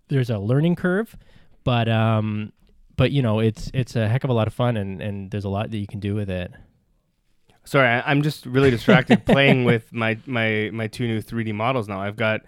there's 0.08 0.28
a 0.28 0.36
learning 0.36 0.74
curve, 0.74 1.16
but 1.62 1.88
um, 1.88 2.52
but 2.96 3.12
you 3.12 3.22
know, 3.22 3.38
it's 3.38 3.70
it's 3.72 3.94
a 3.94 4.08
heck 4.08 4.24
of 4.24 4.30
a 4.30 4.32
lot 4.32 4.48
of 4.48 4.52
fun, 4.52 4.76
and 4.76 5.00
and 5.00 5.30
there's 5.30 5.44
a 5.44 5.48
lot 5.48 5.70
that 5.70 5.78
you 5.78 5.86
can 5.86 6.00
do 6.00 6.16
with 6.16 6.28
it. 6.28 6.50
Sorry, 7.62 7.86
I, 7.86 8.00
I'm 8.10 8.22
just 8.22 8.46
really 8.46 8.72
distracted 8.72 9.24
playing 9.26 9.62
with 9.62 9.92
my, 9.92 10.18
my, 10.26 10.70
my 10.72 10.88
two 10.88 11.06
new 11.06 11.22
3D 11.22 11.54
models 11.54 11.86
now. 11.86 12.00
I've 12.00 12.16
got 12.16 12.40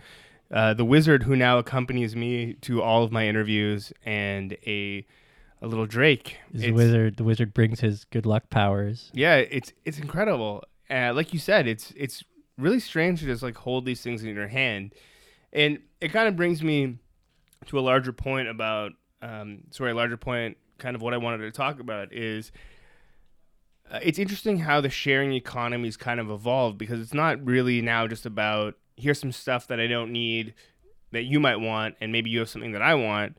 uh, 0.51 0.75
the 0.75 0.85
wizard 0.85 1.23
who 1.23 1.37
now 1.37 1.59
accompanies 1.59 2.16
me 2.16 2.55
to 2.62 2.83
all 2.83 3.05
of 3.05 3.12
my 3.12 3.29
interviews 3.29 3.92
and 4.05 4.57
a 4.66 5.07
a 5.62 5.69
little 5.69 5.87
Drake. 5.87 6.38
The 6.53 6.73
wizard, 6.73 7.19
the 7.19 7.25
wizard 7.25 7.55
brings 7.55 7.79
his 7.79 8.05
good 8.07 8.27
luck 8.27 8.51
powers. 8.51 9.12
Yeah, 9.14 9.37
it's 9.37 9.73
it's 9.85 10.01
incredible. 10.01 10.64
Uh, 10.90 11.12
like 11.14 11.33
you 11.33 11.38
said, 11.38 11.69
it's 11.69 11.92
it's 11.97 12.25
really 12.59 12.81
strange 12.81 13.21
to 13.21 13.27
just 13.27 13.42
like 13.42 13.57
hold 13.57 13.85
these 13.85 14.01
things 14.01 14.23
in 14.23 14.35
your 14.35 14.49
hand, 14.49 14.95
and 15.53 15.79
it 16.01 16.09
kind 16.12 16.29
of 16.29 16.37
brings 16.37 16.62
me 16.62 16.99
to 17.66 17.79
a 17.79 17.81
larger 17.81 18.12
point 18.12 18.49
about 18.49 18.92
um, 19.23 19.62
sorry, 19.71 19.92
a 19.92 19.95
larger 19.95 20.16
point. 20.16 20.57
Kind 20.79 20.95
of 20.95 21.03
what 21.03 21.14
I 21.14 21.16
wanted 21.16 21.38
to 21.38 21.51
talk 21.51 21.81
about 21.81 22.12
is 22.12 22.53
uh, 23.90 23.99
it's 24.03 24.19
interesting 24.19 24.59
how 24.59 24.81
the 24.81 24.90
sharing 24.90 25.33
economy's 25.33 25.97
kind 25.97 26.21
of 26.21 26.31
evolved 26.31 26.77
because 26.77 27.01
it's 27.01 27.14
not 27.14 27.45
really 27.45 27.81
now 27.81 28.07
just 28.07 28.27
about 28.27 28.75
here's 28.97 29.19
some 29.19 29.33
stuff 29.33 29.69
that 29.69 29.81
I 29.81 29.87
don't 29.87 30.12
need 30.12 30.55
that 31.12 31.25
you 31.25 31.40
might 31.40 31.57
want, 31.57 31.95
and 32.01 32.12
maybe 32.12 32.31
you 32.31 32.40
have 32.40 32.49
something 32.49 32.73
that 32.73 32.83
I 32.83 32.95
want 32.95 33.37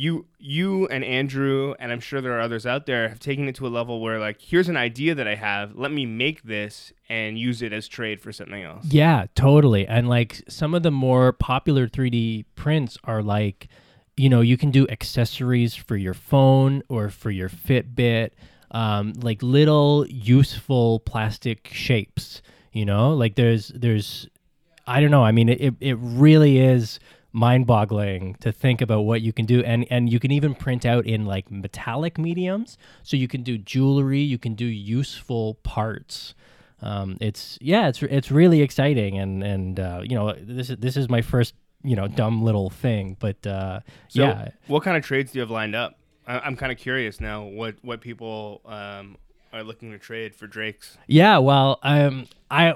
you 0.00 0.24
you 0.38 0.86
and 0.88 1.04
Andrew 1.04 1.74
and 1.78 1.92
I'm 1.92 2.00
sure 2.00 2.22
there 2.22 2.32
are 2.38 2.40
others 2.40 2.64
out 2.64 2.86
there 2.86 3.10
have 3.10 3.20
taken 3.20 3.48
it 3.48 3.54
to 3.56 3.66
a 3.66 3.68
level 3.68 4.00
where 4.00 4.18
like 4.18 4.40
here's 4.40 4.70
an 4.70 4.76
idea 4.76 5.14
that 5.14 5.28
I 5.28 5.34
have 5.34 5.76
let 5.76 5.92
me 5.92 6.06
make 6.06 6.42
this 6.42 6.90
and 7.10 7.38
use 7.38 7.60
it 7.60 7.74
as 7.74 7.86
trade 7.86 8.18
for 8.20 8.32
something 8.32 8.62
else 8.62 8.86
Yeah, 8.88 9.26
totally. 9.34 9.86
And 9.86 10.08
like 10.08 10.42
some 10.48 10.74
of 10.74 10.82
the 10.82 10.90
more 10.90 11.34
popular 11.34 11.86
3D 11.86 12.46
prints 12.54 12.96
are 13.04 13.22
like, 13.22 13.68
you 14.16 14.30
know, 14.30 14.40
you 14.40 14.56
can 14.56 14.70
do 14.70 14.88
accessories 14.88 15.74
for 15.74 15.96
your 15.96 16.14
phone 16.14 16.82
or 16.88 17.10
for 17.10 17.30
your 17.30 17.50
Fitbit, 17.50 18.30
um, 18.70 19.12
like 19.20 19.42
little 19.42 20.06
useful 20.08 21.00
plastic 21.00 21.68
shapes. 21.72 22.40
You 22.72 22.86
know, 22.86 23.12
like 23.14 23.34
there's 23.34 23.68
there's, 23.68 24.28
I 24.86 25.00
don't 25.00 25.10
know. 25.10 25.24
I 25.24 25.32
mean, 25.32 25.48
it 25.48 25.60
it, 25.60 25.74
it 25.80 25.98
really 26.00 26.58
is 26.58 27.00
mind-boggling 27.32 28.34
to 28.40 28.52
think 28.52 28.80
about 28.80 29.02
what 29.02 29.22
you 29.22 29.32
can 29.32 29.46
do. 29.46 29.62
And 29.64 29.86
and 29.90 30.10
you 30.12 30.18
can 30.20 30.30
even 30.30 30.54
print 30.54 30.84
out 30.84 31.06
in 31.06 31.26
like 31.26 31.50
metallic 31.50 32.18
mediums. 32.18 32.78
So 33.02 33.16
you 33.16 33.28
can 33.28 33.42
do 33.42 33.58
jewelry 33.58 34.20
you 34.20 34.38
can 34.38 34.54
do 34.54 34.66
useful 34.66 35.54
parts. 35.62 36.34
Um, 36.82 37.18
it's 37.20 37.58
yeah, 37.60 37.88
it's 37.88 38.02
it's 38.02 38.30
really 38.30 38.62
exciting, 38.62 39.18
and 39.18 39.42
and 39.42 39.78
uh, 39.80 40.00
you 40.02 40.16
know 40.16 40.34
this 40.40 40.70
is 40.70 40.76
this 40.78 40.96
is 40.96 41.08
my 41.08 41.20
first 41.22 41.54
you 41.82 41.94
know 41.96 42.08
dumb 42.08 42.42
little 42.42 42.70
thing, 42.70 43.16
but 43.20 43.46
uh, 43.46 43.80
so 44.08 44.22
yeah, 44.22 44.48
what 44.66 44.82
kind 44.82 44.96
of 44.96 45.04
trades 45.04 45.32
do 45.32 45.38
you 45.38 45.40
have 45.42 45.50
lined 45.50 45.74
up? 45.74 45.98
I- 46.26 46.40
I'm 46.40 46.56
kind 46.56 46.72
of 46.72 46.78
curious 46.78 47.20
now 47.20 47.44
what 47.44 47.76
what 47.82 48.00
people 48.00 48.62
um, 48.64 49.16
are 49.52 49.62
looking 49.62 49.90
to 49.90 49.98
trade 49.98 50.34
for 50.34 50.46
Drakes. 50.46 50.96
Yeah. 51.06 51.38
Well, 51.38 51.78
um, 51.82 52.26
I 52.50 52.74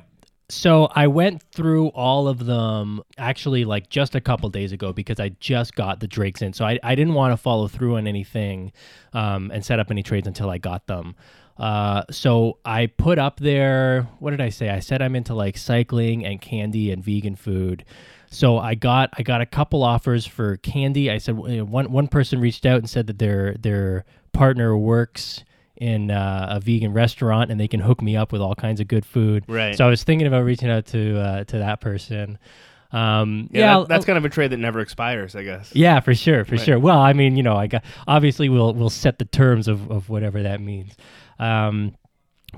so 0.48 0.88
I 0.94 1.06
went 1.06 1.42
through 1.54 1.88
all 1.88 2.28
of 2.28 2.44
them 2.44 3.02
actually 3.16 3.64
like 3.64 3.88
just 3.88 4.14
a 4.14 4.20
couple 4.20 4.48
days 4.50 4.72
ago 4.72 4.92
because 4.92 5.18
I 5.18 5.30
just 5.40 5.74
got 5.74 6.00
the 6.00 6.06
Drakes 6.06 6.42
in, 6.42 6.52
so 6.52 6.64
I 6.64 6.78
I 6.82 6.94
didn't 6.94 7.14
want 7.14 7.32
to 7.32 7.36
follow 7.36 7.68
through 7.68 7.96
on 7.96 8.06
anything 8.06 8.72
um, 9.12 9.50
and 9.52 9.64
set 9.64 9.80
up 9.80 9.90
any 9.90 10.02
trades 10.02 10.26
until 10.26 10.50
I 10.50 10.58
got 10.58 10.86
them. 10.86 11.14
Uh, 11.56 12.02
so 12.10 12.58
I 12.64 12.86
put 12.86 13.18
up 13.18 13.38
there. 13.38 14.08
What 14.18 14.30
did 14.30 14.40
I 14.40 14.48
say? 14.48 14.70
I 14.70 14.80
said 14.80 15.00
I'm 15.00 15.16
into 15.16 15.34
like 15.34 15.56
cycling 15.56 16.24
and 16.26 16.40
candy 16.40 16.90
and 16.90 17.02
vegan 17.02 17.36
food. 17.36 17.84
So 18.30 18.58
I 18.58 18.74
got 18.74 19.10
I 19.16 19.22
got 19.22 19.40
a 19.40 19.46
couple 19.46 19.82
offers 19.82 20.26
for 20.26 20.56
candy. 20.58 21.10
I 21.10 21.18
said 21.18 21.36
one 21.36 21.90
one 21.90 22.08
person 22.08 22.40
reached 22.40 22.66
out 22.66 22.78
and 22.78 22.90
said 22.90 23.06
that 23.06 23.18
their 23.18 23.54
their 23.54 24.04
partner 24.32 24.76
works 24.76 25.44
in 25.76 26.10
uh, 26.10 26.46
a 26.50 26.60
vegan 26.60 26.92
restaurant 26.92 27.50
and 27.50 27.58
they 27.58 27.68
can 27.68 27.80
hook 27.80 28.00
me 28.00 28.16
up 28.16 28.30
with 28.32 28.40
all 28.40 28.54
kinds 28.54 28.80
of 28.80 28.88
good 28.88 29.04
food. 29.04 29.44
Right. 29.48 29.76
So 29.76 29.86
I 29.86 29.90
was 29.90 30.04
thinking 30.04 30.26
about 30.26 30.44
reaching 30.44 30.70
out 30.70 30.86
to 30.86 31.18
uh, 31.18 31.44
to 31.44 31.58
that 31.58 31.80
person. 31.80 32.38
Um, 32.92 33.48
yeah, 33.50 33.58
yeah, 33.60 33.66
that- 33.66 33.72
I'll- 33.72 33.84
that's 33.86 34.04
kind 34.04 34.16
of 34.18 34.24
a 34.24 34.28
trade 34.28 34.52
that 34.52 34.58
never 34.58 34.78
expires 34.78 35.34
I 35.34 35.42
guess 35.42 35.74
yeah, 35.74 35.98
for 35.98 36.14
sure, 36.14 36.44
for 36.44 36.52
Right. 36.56 36.64
sure. 36.64 36.78
Well, 36.78 37.00
I 37.00 37.12
mean, 37.12 37.36
you 37.36 37.42
know, 37.42 37.56
I 37.56 37.66
got 37.66 37.82
obviously 38.06 38.48
we'll 38.48 38.72
we'll 38.72 38.88
set 38.90 39.18
the 39.18 39.24
terms 39.24 39.66
of, 39.66 39.90
of 39.90 40.08
whatever 40.08 40.42
that 40.44 40.60
means. 40.60 40.96
Um, 41.40 41.96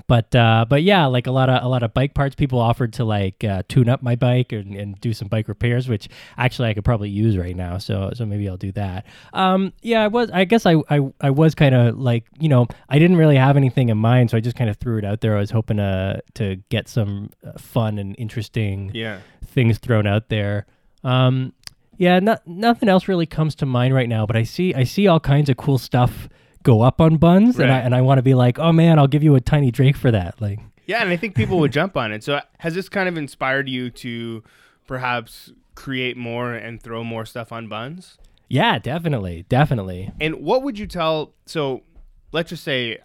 but 0.07 0.35
uh, 0.35 0.65
but 0.69 0.83
yeah, 0.83 1.05
like 1.05 1.27
a 1.27 1.31
lot 1.31 1.49
of 1.49 1.63
a 1.63 1.67
lot 1.67 1.83
of 1.83 1.93
bike 1.93 2.13
parts, 2.13 2.35
people 2.35 2.59
offered 2.59 2.93
to 2.93 3.05
like 3.05 3.43
uh, 3.43 3.63
tune 3.67 3.89
up 3.89 4.03
my 4.03 4.15
bike 4.15 4.51
and, 4.51 4.75
and 4.75 4.99
do 5.01 5.13
some 5.13 5.27
bike 5.27 5.47
repairs, 5.47 5.87
which 5.87 6.07
actually 6.37 6.69
I 6.69 6.73
could 6.73 6.85
probably 6.85 7.09
use 7.09 7.37
right 7.37 7.55
now. 7.55 7.77
So 7.77 8.11
so 8.13 8.25
maybe 8.25 8.47
I'll 8.47 8.57
do 8.57 8.71
that. 8.73 9.05
Um, 9.33 9.73
yeah, 9.81 10.03
I 10.03 10.07
was. 10.07 10.29
I 10.31 10.45
guess 10.45 10.65
I 10.65 10.75
I, 10.89 11.11
I 11.21 11.29
was 11.29 11.55
kind 11.55 11.73
of 11.73 11.97
like 11.97 12.25
you 12.39 12.49
know 12.49 12.67
I 12.89 12.99
didn't 12.99 13.17
really 13.17 13.37
have 13.37 13.57
anything 13.57 13.89
in 13.89 13.97
mind, 13.97 14.31
so 14.31 14.37
I 14.37 14.39
just 14.39 14.55
kind 14.55 14.69
of 14.69 14.77
threw 14.77 14.97
it 14.97 15.05
out 15.05 15.21
there. 15.21 15.35
I 15.35 15.39
was 15.39 15.51
hoping 15.51 15.77
to 15.77 16.21
to 16.35 16.57
get 16.69 16.87
some 16.87 17.31
uh, 17.45 17.53
fun 17.57 17.97
and 17.97 18.15
interesting 18.19 18.91
yeah 18.93 19.19
things 19.45 19.77
thrown 19.77 20.05
out 20.05 20.29
there. 20.29 20.65
Um, 21.03 21.53
yeah, 21.97 22.19
not, 22.19 22.45
nothing 22.45 22.89
else 22.89 23.07
really 23.07 23.25
comes 23.25 23.55
to 23.55 23.65
mind 23.65 23.93
right 23.93 24.07
now, 24.07 24.25
but 24.25 24.35
I 24.35 24.43
see 24.43 24.73
I 24.73 24.83
see 24.83 25.07
all 25.07 25.19
kinds 25.19 25.49
of 25.49 25.57
cool 25.57 25.77
stuff 25.77 26.29
go 26.67 26.81
up 26.81 26.99
on 26.99 27.17
Bunz, 27.17 27.57
and 27.59 27.71
I 27.71 27.79
and 27.79 27.95
I 27.95 28.01
want 28.01 28.17
to 28.17 28.21
be 28.21 28.33
like, 28.33 28.59
oh 28.59 28.73
man, 28.73 28.99
I'll 28.99 29.07
give 29.07 29.23
you 29.23 29.35
a 29.35 29.41
tiny 29.41 29.71
Drake 29.71 29.95
for 29.95 30.11
that. 30.11 30.39
Like, 30.41 30.59
Yeah, 30.85 31.01
and 31.01 31.09
I 31.09 31.15
think 31.15 31.33
people 31.33 31.59
would 31.59 31.71
jump 31.79 31.95
on 31.95 32.11
it. 32.11 32.23
So 32.23 32.41
has 32.59 32.75
this 32.75 32.89
kind 32.89 33.07
of 33.07 33.17
inspired 33.17 33.69
you 33.69 33.89
to 33.91 34.43
perhaps 34.85 35.51
create 35.75 36.17
more 36.17 36.53
and 36.53 36.81
throw 36.81 37.03
more 37.03 37.25
stuff 37.25 37.51
on 37.51 37.67
Bunz? 37.67 38.17
yeah, 38.49 38.79
definitely, 38.79 39.45
definitely. 39.49 40.11
And 40.21 40.35
what 40.35 40.63
would 40.63 40.77
you 40.77 40.87
tell? 40.87 41.33
So 41.45 41.83
let's 42.31 42.49
just 42.49 42.63
say 42.63 42.99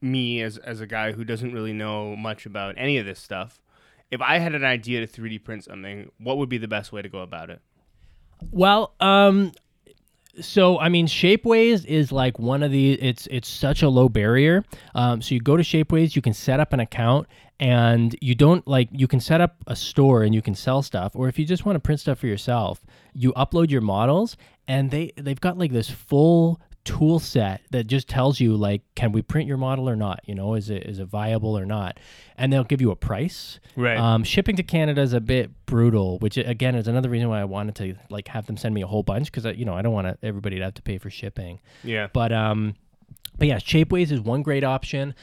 me 0.00 0.42
as 0.42 0.58
as 0.58 0.80
a 0.80 0.86
guy 0.86 1.12
who 1.12 1.24
doesn't 1.24 1.52
really 1.52 1.72
know 1.72 2.16
much 2.16 2.46
about 2.46 2.74
any 2.78 2.98
of 2.98 3.06
this 3.06 3.20
stuff. 3.20 3.60
If 4.10 4.20
I 4.20 4.38
had 4.38 4.54
an 4.54 4.64
idea 4.64 5.06
to 5.06 5.20
3D 5.20 5.44
print 5.44 5.64
something, 5.64 6.10
what 6.18 6.36
would 6.38 6.48
be 6.48 6.58
the 6.58 6.68
best 6.68 6.92
way 6.92 7.00
to 7.00 7.08
go 7.08 7.20
about 7.20 7.48
it? 7.48 7.60
Well, 8.50 8.94
um, 9.00 9.52
so 10.40 10.78
I 10.78 10.88
mean, 10.88 11.06
Shapeways 11.06 11.84
is 11.84 12.12
like 12.12 12.38
one 12.38 12.62
of 12.62 12.70
the. 12.70 12.92
It's 12.92 13.28
it's 13.30 13.48
such 13.48 13.82
a 13.82 13.88
low 13.88 14.08
barrier. 14.08 14.64
Um, 14.94 15.20
so 15.20 15.34
you 15.34 15.40
go 15.40 15.56
to 15.56 15.62
Shapeways, 15.62 16.16
you 16.16 16.22
can 16.22 16.32
set 16.32 16.60
up 16.60 16.72
an 16.72 16.80
account, 16.80 17.26
and 17.60 18.16
you 18.20 18.34
don't 18.34 18.66
like 18.66 18.88
you 18.92 19.06
can 19.06 19.20
set 19.20 19.40
up 19.40 19.56
a 19.66 19.76
store 19.76 20.22
and 20.22 20.34
you 20.34 20.42
can 20.42 20.54
sell 20.54 20.82
stuff, 20.82 21.12
or 21.14 21.28
if 21.28 21.38
you 21.38 21.44
just 21.44 21.64
want 21.66 21.76
to 21.76 21.80
print 21.80 22.00
stuff 22.00 22.18
for 22.18 22.26
yourself, 22.26 22.80
you 23.14 23.32
upload 23.34 23.70
your 23.70 23.82
models, 23.82 24.36
and 24.66 24.90
they 24.90 25.12
they've 25.16 25.40
got 25.40 25.58
like 25.58 25.72
this 25.72 25.90
full 25.90 26.60
tool 26.84 27.20
set 27.20 27.60
that 27.70 27.86
just 27.86 28.08
tells 28.08 28.40
you 28.40 28.56
like 28.56 28.82
can 28.96 29.12
we 29.12 29.22
print 29.22 29.46
your 29.46 29.56
model 29.56 29.88
or 29.88 29.94
not 29.94 30.18
you 30.26 30.34
know 30.34 30.54
is 30.54 30.68
it 30.68 30.82
is 30.84 30.98
it 30.98 31.06
viable 31.06 31.56
or 31.56 31.64
not 31.64 32.00
and 32.36 32.52
they'll 32.52 32.64
give 32.64 32.80
you 32.80 32.90
a 32.90 32.96
price 32.96 33.60
Right. 33.76 33.96
um, 33.96 34.24
shipping 34.24 34.56
to 34.56 34.62
Canada 34.64 35.00
is 35.00 35.12
a 35.12 35.20
bit 35.20 35.50
brutal, 35.66 36.18
which 36.18 36.36
again 36.36 36.74
is 36.74 36.88
another 36.88 37.08
reason 37.08 37.28
why 37.28 37.40
I 37.40 37.44
wanted 37.44 37.74
to 37.76 37.94
like 38.10 38.28
have 38.28 38.46
them 38.46 38.56
send 38.56 38.74
me 38.74 38.82
a 38.82 38.86
whole 38.86 39.02
bunch 39.02 39.30
because 39.32 39.56
you 39.56 39.64
know 39.64 39.74
I 39.74 39.82
don't 39.82 39.92
want 39.92 40.08
to, 40.08 40.18
everybody 40.26 40.58
to 40.58 40.64
have 40.64 40.74
to 40.74 40.82
pay 40.82 40.98
for 40.98 41.08
shipping. 41.08 41.60
Yeah. 41.84 42.08
But 42.12 42.32
um, 42.32 42.74
but 43.38 43.48
yeah, 43.48 43.56
Shapeways 43.56 44.10
is 44.10 44.20
one 44.20 44.42
great 44.42 44.64
option. 44.64 45.14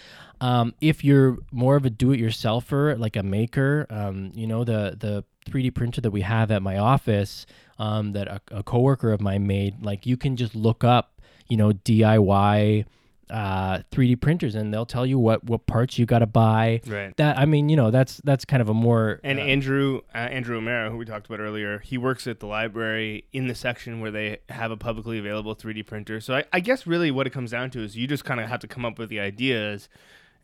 Um, 0.42 0.74
if 0.82 1.04
you're 1.04 1.38
more 1.52 1.76
of 1.76 1.86
a 1.86 1.90
do-it-yourselfer, 1.90 2.98
like 2.98 3.16
a 3.18 3.24
maker, 3.24 3.86
um, 3.90 4.32
you 4.34 4.48
know 4.48 4.64
the 4.64 4.96
the 4.98 5.24
3D 5.52 5.74
printer 5.76 6.02
that 6.02 6.12
we 6.12 6.22
have 6.22 6.52
at 6.52 6.62
my 6.62 6.78
office, 6.78 7.46
um, 7.80 8.14
that 8.14 8.28
a, 8.28 8.42
a 8.52 8.64
coworker 8.64 9.12
of 9.12 9.20
mine 9.22 9.46
made, 9.48 9.82
like 9.84 10.06
you 10.06 10.16
can 10.18 10.36
just 10.36 10.56
look 10.56 10.84
up, 10.84 11.19
you 11.50 11.58
know, 11.58 11.72
DIY 11.72 12.86
uh 13.30 13.78
3D 13.92 14.20
printers 14.20 14.56
and 14.56 14.74
they'll 14.74 14.88
tell 14.88 15.06
you 15.06 15.20
what 15.20 15.44
what 15.44 15.68
parts 15.68 16.00
you 16.00 16.06
got 16.08 16.18
to 16.20 16.26
buy 16.26 16.82
Right. 16.88 17.16
that 17.18 17.38
I 17.38 17.46
mean, 17.46 17.70
you 17.70 17.76
know, 17.76 17.92
that's 17.92 18.18
that's 18.24 18.44
kind 18.44 18.60
of 18.60 18.70
a 18.70 18.74
more 18.74 19.20
And 19.24 19.38
uh, 19.38 19.44
Andrew 19.44 20.02
uh, 20.16 20.18
Andrew 20.18 20.58
O'Mara, 20.58 20.90
who 20.90 20.98
we 20.98 21.06
talked 21.06 21.28
about 21.28 21.40
earlier, 21.40 21.78
he 21.78 21.96
works 21.96 22.26
at 22.26 22.40
the 22.40 22.48
library 22.48 23.26
in 23.32 23.46
the 23.48 23.54
section 23.54 24.02
where 24.02 24.10
they 24.10 24.40
have 24.50 24.72
a 24.72 24.78
publicly 24.78 25.20
available 25.20 25.56
3D 25.56 25.86
printer. 25.86 26.20
So 26.20 26.38
I, 26.38 26.46
I 26.52 26.60
guess 26.60 26.88
really 26.88 27.12
what 27.12 27.28
it 27.28 27.30
comes 27.30 27.52
down 27.52 27.70
to 27.72 27.84
is 27.84 27.96
you 27.96 28.08
just 28.08 28.26
kind 28.26 28.40
of 28.40 28.50
have 28.50 28.62
to 28.62 28.68
come 28.68 28.84
up 28.84 28.98
with 28.98 29.10
the 29.10 29.20
ideas 29.20 29.90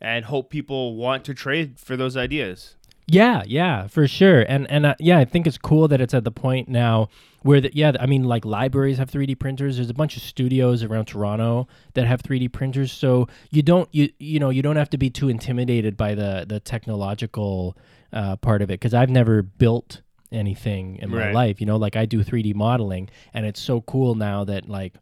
and 0.00 0.26
hope 0.26 0.50
people 0.50 0.94
want 0.94 1.24
to 1.24 1.34
trade 1.34 1.80
for 1.80 1.96
those 1.96 2.16
ideas. 2.16 2.75
Yeah, 3.08 3.44
yeah, 3.46 3.86
for 3.86 4.08
sure. 4.08 4.42
And 4.42 4.68
and 4.70 4.84
uh, 4.86 4.94
yeah, 4.98 5.18
I 5.18 5.24
think 5.24 5.46
it's 5.46 5.58
cool 5.58 5.86
that 5.88 6.00
it's 6.00 6.12
at 6.12 6.24
the 6.24 6.32
point 6.32 6.68
now 6.68 7.08
where 7.42 7.60
the, 7.60 7.70
yeah, 7.72 7.92
I 8.00 8.06
mean 8.06 8.24
like 8.24 8.44
libraries 8.44 8.98
have 8.98 9.08
3D 9.10 9.38
printers. 9.38 9.76
There's 9.76 9.90
a 9.90 9.94
bunch 9.94 10.16
of 10.16 10.22
studios 10.24 10.82
around 10.82 11.04
Toronto 11.06 11.68
that 11.94 12.06
have 12.06 12.20
3D 12.22 12.48
printers. 12.52 12.90
So 12.90 13.28
you 13.50 13.62
don't 13.62 13.88
you 13.92 14.10
you 14.18 14.40
know, 14.40 14.50
you 14.50 14.60
don't 14.60 14.74
have 14.76 14.90
to 14.90 14.98
be 14.98 15.08
too 15.08 15.28
intimidated 15.28 15.96
by 15.96 16.14
the 16.16 16.44
the 16.48 16.58
technological 16.58 17.76
uh, 18.12 18.36
part 18.36 18.60
of 18.60 18.70
it 18.72 18.80
cuz 18.80 18.92
I've 18.92 19.10
never 19.10 19.40
built 19.42 20.02
anything 20.32 20.96
in 20.96 21.10
my 21.10 21.26
Right. 21.26 21.34
life, 21.34 21.60
you 21.60 21.66
know, 21.66 21.76
like 21.76 21.94
I 21.94 22.06
do 22.06 22.24
3D 22.24 22.54
modeling 22.54 23.08
and 23.32 23.46
it's 23.46 23.60
so 23.60 23.82
cool 23.82 24.16
now 24.16 24.42
that 24.44 24.68
like 24.68 24.94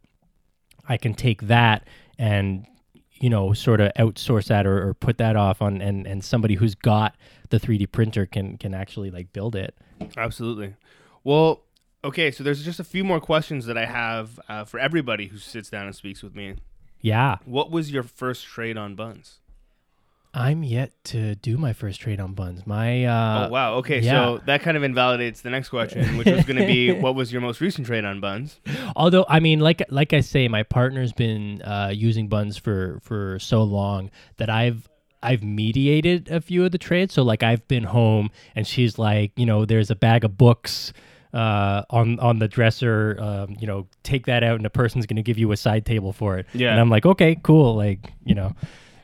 I 0.87 0.97
can 0.97 1.15
take 1.15 1.43
that 1.43 1.87
and 2.19 2.67
you 3.25 3.29
know 3.31 3.53
sort 3.53 3.81
of 3.81 3.91
outsource 3.97 4.49
that 4.49 4.67
or, 4.67 4.89
or 4.89 4.93
put 4.93 5.17
that 5.17 5.35
off 5.35 5.59
on 5.59 5.81
and 5.81 6.05
and 6.05 6.23
somebody 6.23 6.53
who's 6.53 6.75
got 6.75 7.15
the 7.49 7.59
3D 7.59 7.91
printer 7.91 8.27
can 8.27 8.55
can 8.59 8.75
actually 8.75 9.09
like 9.09 9.33
build 9.33 9.55
it. 9.55 9.73
Absolutely. 10.15 10.75
Well, 11.23 11.63
okay, 12.03 12.29
so 12.29 12.43
there's 12.43 12.63
just 12.63 12.79
a 12.79 12.83
few 12.83 13.03
more 13.03 13.19
questions 13.19 13.65
that 13.65 13.79
I 13.79 13.85
have 13.85 14.39
uh, 14.47 14.63
for 14.63 14.79
everybody 14.79 15.25
who 15.25 15.39
sits 15.39 15.71
down 15.71 15.87
and 15.87 15.95
speaks 15.95 16.21
with 16.21 16.35
me. 16.35 16.57
Yeah. 17.01 17.37
What 17.45 17.71
was 17.71 17.91
your 17.91 18.03
first 18.03 18.45
trade 18.45 18.77
on 18.77 18.95
Bunz? 18.95 19.39
I'm 20.35 20.63
yet 20.63 20.91
to 21.05 21.35
do 21.35 21.57
my 21.57 21.71
first 21.71 22.01
trade 22.01 22.19
on 22.19 22.33
Bunz. 22.33 22.67
My 22.67 23.05
uh 23.05 23.47
oh 23.47 23.49
wow. 23.49 23.75
Okay, 23.75 24.01
yeah. 24.01 24.11
so 24.11 24.41
that 24.45 24.61
kind 24.61 24.75
of 24.75 24.83
invalidates 24.83 25.41
the 25.41 25.49
next 25.49 25.69
question, 25.69 26.17
which 26.17 26.27
was 26.27 26.43
going 26.43 26.59
to 26.59 26.67
be 26.67 26.91
what 26.99 27.15
was 27.15 27.31
your 27.31 27.41
most 27.41 27.61
recent 27.61 27.87
trade 27.87 28.03
on 28.03 28.19
Bunz? 28.19 28.59
although 28.97 29.25
I 29.29 29.39
mean 29.39 29.59
like 29.59 29.81
like 29.89 30.11
I 30.11 30.19
say 30.19 30.49
my 30.49 30.63
partner's 30.63 31.13
been 31.13 31.61
uh 31.61 31.91
using 31.93 32.27
Bunz 32.27 32.57
for 32.57 32.99
for 33.01 33.39
so 33.39 33.63
long 33.63 34.11
that 34.35 34.49
I've 34.49 34.89
I've 35.23 35.41
mediated 35.41 36.29
a 36.29 36.41
few 36.41 36.65
of 36.65 36.71
the 36.71 36.77
trades. 36.77 37.13
So 37.13 37.23
like 37.23 37.41
I've 37.41 37.65
been 37.67 37.83
home 37.83 38.29
and 38.55 38.67
she's 38.67 38.99
like, 38.99 39.31
you 39.37 39.45
know, 39.45 39.65
there's 39.65 39.89
a 39.89 39.95
bag 39.95 40.25
of 40.25 40.37
books 40.37 40.91
uh, 41.33 41.83
on 41.89 42.19
on 42.19 42.39
the 42.39 42.47
dresser. 42.47 43.17
Um, 43.19 43.55
you 43.59 43.67
know, 43.67 43.87
take 44.03 44.25
that 44.27 44.43
out 44.43 44.55
and 44.55 44.65
the 44.65 44.69
person's 44.69 45.05
gonna 45.05 45.23
give 45.23 45.37
you 45.37 45.51
a 45.51 45.57
side 45.57 45.85
table 45.85 46.13
for 46.13 46.37
it. 46.37 46.45
Yeah. 46.53 46.71
And 46.71 46.79
I'm 46.79 46.89
like, 46.89 47.05
okay, 47.05 47.37
cool. 47.41 47.75
Like, 47.75 48.11
you 48.23 48.35
know, 48.35 48.53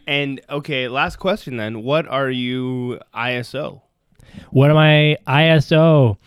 And 0.07 0.41
okay, 0.49 0.87
last 0.87 1.17
question 1.17 1.57
then. 1.57 1.83
What 1.83 2.07
are 2.07 2.29
you 2.29 2.99
ISO? 3.13 3.81
what 4.51 4.69
am 4.69 4.77
I 4.77 5.17
ISO? 5.27 6.17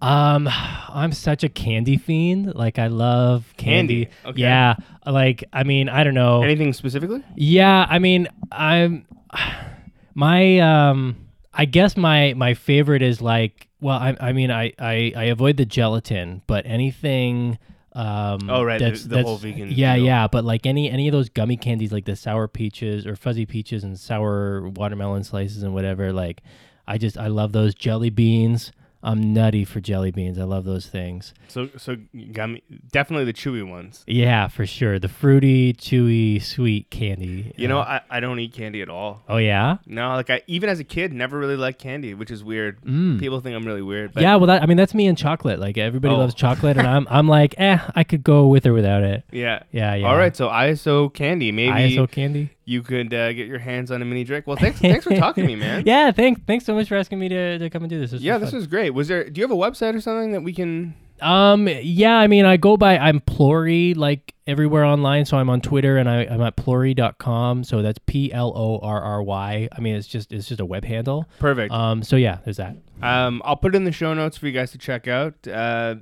Um, 0.00 0.48
I'm 0.88 1.12
such 1.12 1.44
a 1.44 1.48
candy 1.48 1.96
fiend. 1.96 2.54
Like 2.54 2.78
I 2.78 2.88
love 2.88 3.52
candy. 3.56 4.06
Candy, 4.06 4.16
okay. 4.26 4.40
Yeah. 4.40 4.76
Like 5.06 5.44
I 5.52 5.64
mean, 5.64 5.88
I 5.88 6.04
don't 6.04 6.14
know. 6.14 6.42
Anything 6.42 6.72
specifically? 6.72 7.22
Yeah, 7.36 7.86
I 7.88 7.98
mean, 7.98 8.28
I'm 8.52 9.06
my 10.14 10.58
um 10.58 11.16
I 11.52 11.64
guess 11.64 11.96
my 11.96 12.34
my 12.34 12.54
favorite 12.54 13.02
is 13.02 13.20
like 13.20 13.68
well, 13.80 13.98
I 13.98 14.16
I 14.20 14.32
mean, 14.32 14.50
I 14.50 14.72
I, 14.78 15.12
I 15.16 15.24
avoid 15.24 15.56
the 15.56 15.66
gelatin, 15.66 16.42
but 16.46 16.64
anything 16.66 17.58
um 17.94 18.50
Oh, 18.50 18.62
right, 18.64 18.78
the- 18.78 18.86
that's, 18.86 19.02
the 19.04 19.08
that's- 19.10 19.26
whole 19.26 19.36
vegan 19.36 19.70
Yeah, 19.70 19.94
deal. 19.96 20.04
yeah, 20.04 20.26
but 20.28 20.44
like 20.44 20.66
any 20.66 20.90
any 20.90 21.06
of 21.08 21.12
those 21.12 21.28
gummy 21.28 21.56
candies 21.56 21.92
like 21.92 22.04
the 22.06 22.16
sour 22.16 22.48
peaches 22.48 23.06
or 23.06 23.14
fuzzy 23.16 23.46
peaches 23.46 23.84
and 23.84 23.98
sour 23.98 24.68
watermelon 24.70 25.22
slices 25.24 25.62
and 25.62 25.74
whatever, 25.74 26.12
like 26.12 26.42
I 26.86 26.98
just 26.98 27.16
I 27.16 27.28
love 27.28 27.52
those 27.52 27.74
jelly 27.74 28.10
beans. 28.10 28.72
I'm 29.04 29.32
nutty 29.34 29.64
for 29.64 29.80
jelly 29.80 30.10
beans. 30.10 30.38
I 30.38 30.44
love 30.44 30.64
those 30.64 30.86
things. 30.86 31.34
So 31.48 31.68
so 31.76 31.96
me 32.12 32.62
definitely 32.90 33.26
the 33.26 33.32
chewy 33.34 33.66
ones. 33.68 34.02
Yeah, 34.06 34.48
for 34.48 34.64
sure. 34.66 34.98
The 34.98 35.08
fruity, 35.08 35.74
chewy, 35.74 36.42
sweet 36.42 36.90
candy. 36.90 37.52
You 37.56 37.68
know, 37.68 37.80
Uh, 37.80 38.00
I, 38.10 38.16
I 38.16 38.20
don't 38.20 38.38
eat 38.40 38.52
candy 38.54 38.80
at 38.82 38.88
all. 38.88 39.22
oh 39.28 39.36
yeah. 39.36 39.76
No, 39.86 40.08
like 40.14 40.30
I 40.30 40.42
even 40.46 40.68
as 40.70 40.80
a 40.80 40.84
kid 40.84 41.12
never 41.12 41.38
really 41.38 41.56
liked 41.56 41.78
candy, 41.78 42.14
which 42.14 42.30
is 42.30 42.42
weird. 42.42 42.80
Mm. 42.82 43.20
People 43.20 43.40
think 43.40 43.54
I'm 43.54 43.66
really 43.66 43.82
weird. 43.82 44.14
But 44.14 44.22
yeah, 44.22 44.36
well, 44.36 44.46
that, 44.46 44.62
I 44.62 44.66
mean, 44.66 44.76
that's 44.78 44.94
me 44.94 45.06
and 45.06 45.16
chocolate. 45.18 45.58
Like 45.60 45.76
everybody 45.76 46.14
Oh. 46.14 46.18
loves 46.18 46.34
chocolate, 46.34 46.76
and 46.78 46.86
I'm, 46.94 47.06
I'm 47.10 47.28
like, 47.28 47.54
eh, 47.58 47.78
I 47.94 48.04
could 48.04 48.24
go 48.24 48.46
with 48.48 48.66
or 48.66 48.72
without 48.72 49.02
it. 49.02 49.24
Yeah. 49.30 49.62
Yeah, 49.70 49.94
yeah. 49.94 50.06
All 50.08 50.16
right, 50.16 50.34
so 50.34 50.48
ISO 50.48 51.12
candy. 51.12 51.52
Maybe 51.52 51.72
ISO 51.94 52.10
candy. 52.10 52.50
You 52.64 52.82
could 52.82 53.12
uh, 53.12 53.32
get 53.32 53.46
your 53.46 53.58
hands 53.58 53.90
on 53.90 54.00
a 54.00 54.04
mini 54.04 54.24
drink. 54.24 54.46
Well, 54.46 54.56
thanks 54.56 54.78
thanks 54.80 55.04
for 55.04 55.14
talking 55.16 55.42
to 55.44 55.48
me, 55.48 55.56
man. 55.56 55.82
Yeah, 55.86 56.10
thanks, 56.12 56.40
thanks 56.46 56.64
so 56.64 56.74
much 56.74 56.88
for 56.88 56.96
asking 56.96 57.18
me 57.18 57.28
to, 57.28 57.58
to 57.58 57.70
come 57.70 57.82
and 57.82 57.90
do 57.90 57.98
this. 58.00 58.12
This 58.12 58.22
Yeah, 58.22 58.36
was 58.36 58.50
this 58.50 58.52
was 58.54 58.66
great. 58.66 58.90
Was 58.90 59.08
there? 59.08 59.28
Do 59.28 59.40
you 59.40 59.44
have 59.46 59.50
a 59.50 59.60
website 59.60 59.94
or 59.94 60.00
something 60.00 60.32
that 60.32 60.42
we 60.42 60.52
can? 60.52 60.94
Um, 61.20 61.68
yeah, 61.68 62.16
I 62.18 62.26
mean, 62.26 62.44
I 62.44 62.56
go 62.56 62.76
by 62.76 62.98
I'm 62.98 63.20
Plorry 63.20 63.94
like 63.94 64.34
everywhere 64.46 64.84
online. 64.84 65.24
So 65.24 65.36
I'm 65.36 65.48
on 65.48 65.60
Twitter 65.60 65.96
and 65.96 66.08
I, 66.08 66.24
I'm 66.24 66.40
at 66.40 66.56
plorry.com. 66.56 67.64
So 67.64 67.82
that's 67.82 67.98
P 68.06 68.32
L 68.32 68.52
O 68.56 68.78
R 68.80 69.00
R 69.00 69.22
Y. 69.22 69.68
I 69.70 69.80
mean, 69.80 69.94
it's 69.94 70.06
just 70.08 70.32
it's 70.32 70.48
just 70.48 70.60
a 70.60 70.64
web 70.66 70.84
handle. 70.84 71.28
Perfect. 71.38 71.72
Um, 71.72 72.02
so 72.02 72.16
yeah, 72.16 72.38
there's 72.44 72.56
that. 72.56 72.76
Um, 73.02 73.42
I'll 73.44 73.56
put 73.56 73.74
it 73.74 73.76
in 73.76 73.84
the 73.84 73.92
show 73.92 74.14
notes 74.14 74.36
for 74.36 74.46
you 74.46 74.52
guys 74.52 74.70
to 74.72 74.78
check 74.78 75.06
out. 75.06 75.34
Uh, 75.46 75.96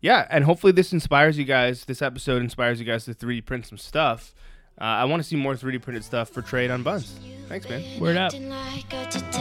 yeah, 0.00 0.26
and 0.30 0.44
hopefully 0.44 0.72
this 0.72 0.92
inspires 0.92 1.38
you 1.38 1.44
guys. 1.44 1.84
This 1.84 2.02
episode 2.02 2.42
inspires 2.42 2.80
you 2.80 2.86
guys 2.86 3.04
to 3.04 3.14
3D 3.14 3.44
print 3.44 3.66
some 3.66 3.78
stuff. 3.78 4.34
Uh, 4.80 4.84
I 4.84 5.04
want 5.04 5.20
to 5.22 5.28
see 5.28 5.36
more 5.36 5.54
3D 5.54 5.82
printed 5.82 6.04
stuff 6.04 6.30
for 6.30 6.40
trade 6.40 6.70
on 6.70 6.82
Bunz. 6.82 7.12
Thanks, 7.48 7.68
man. 7.68 8.00
Word 8.00 8.16
up. 8.16 8.32
Acting 8.32 8.48
like 8.48 8.90
a 8.94 9.04
detective. 9.04 9.34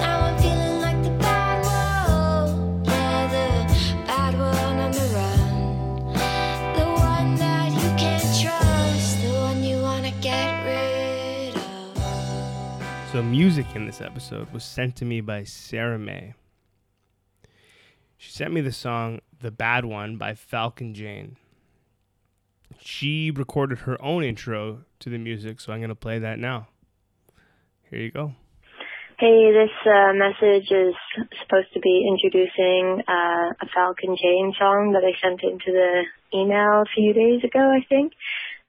Now 0.00 0.20
I'm 0.24 0.38
feeling 0.40 0.80
like 0.80 1.02
the 1.02 1.10
bad 1.18 1.62
one. 1.66 2.84
Yeah, 2.86 3.26
the 3.28 4.06
bad 4.06 4.34
one 4.38 4.78
on 4.78 4.92
the 4.92 5.06
run. 5.12 6.12
The 6.74 6.86
one 7.02 7.36
that 7.36 7.72
you 7.72 7.90
can't 7.98 8.22
trust. 8.40 9.20
The 9.22 9.32
one 9.40 9.62
you 9.62 9.82
wanna 9.82 10.12
get 10.22 10.64
rid 10.64 11.54
of. 11.56 13.12
So, 13.12 13.22
music 13.22 13.66
in 13.74 13.84
this 13.84 14.00
episode 14.00 14.50
was 14.54 14.64
sent 14.64 14.96
to 14.96 15.04
me 15.04 15.20
by 15.20 15.44
Sarah 15.44 15.98
May. 15.98 16.32
She 18.16 18.30
sent 18.32 18.54
me 18.54 18.62
the 18.62 18.72
song 18.72 19.20
The 19.40 19.50
Bad 19.50 19.84
One 19.84 20.16
by 20.16 20.34
Falcon 20.34 20.94
Jane. 20.94 21.36
She 22.86 23.32
recorded 23.32 23.78
her 23.80 24.00
own 24.00 24.22
intro 24.22 24.84
to 25.00 25.10
the 25.10 25.18
music, 25.18 25.60
so 25.60 25.72
I'm 25.72 25.80
going 25.80 25.88
to 25.88 25.96
play 25.96 26.20
that 26.20 26.38
now. 26.38 26.68
Here 27.90 27.98
you 27.98 28.12
go. 28.12 28.32
Hey, 29.18 29.50
this 29.50 29.74
uh, 29.82 30.12
message 30.14 30.70
is 30.70 30.94
supposed 31.42 31.72
to 31.74 31.80
be 31.80 32.06
introducing 32.06 33.02
uh, 33.08 33.58
a 33.58 33.66
Falcon 33.74 34.14
Jane 34.14 34.52
song 34.56 34.92
that 34.94 35.02
I 35.02 35.18
sent 35.20 35.42
into 35.42 35.72
the 35.72 36.04
email 36.32 36.82
a 36.82 36.90
few 36.94 37.12
days 37.12 37.42
ago, 37.42 37.58
I 37.58 37.82
think. 37.88 38.12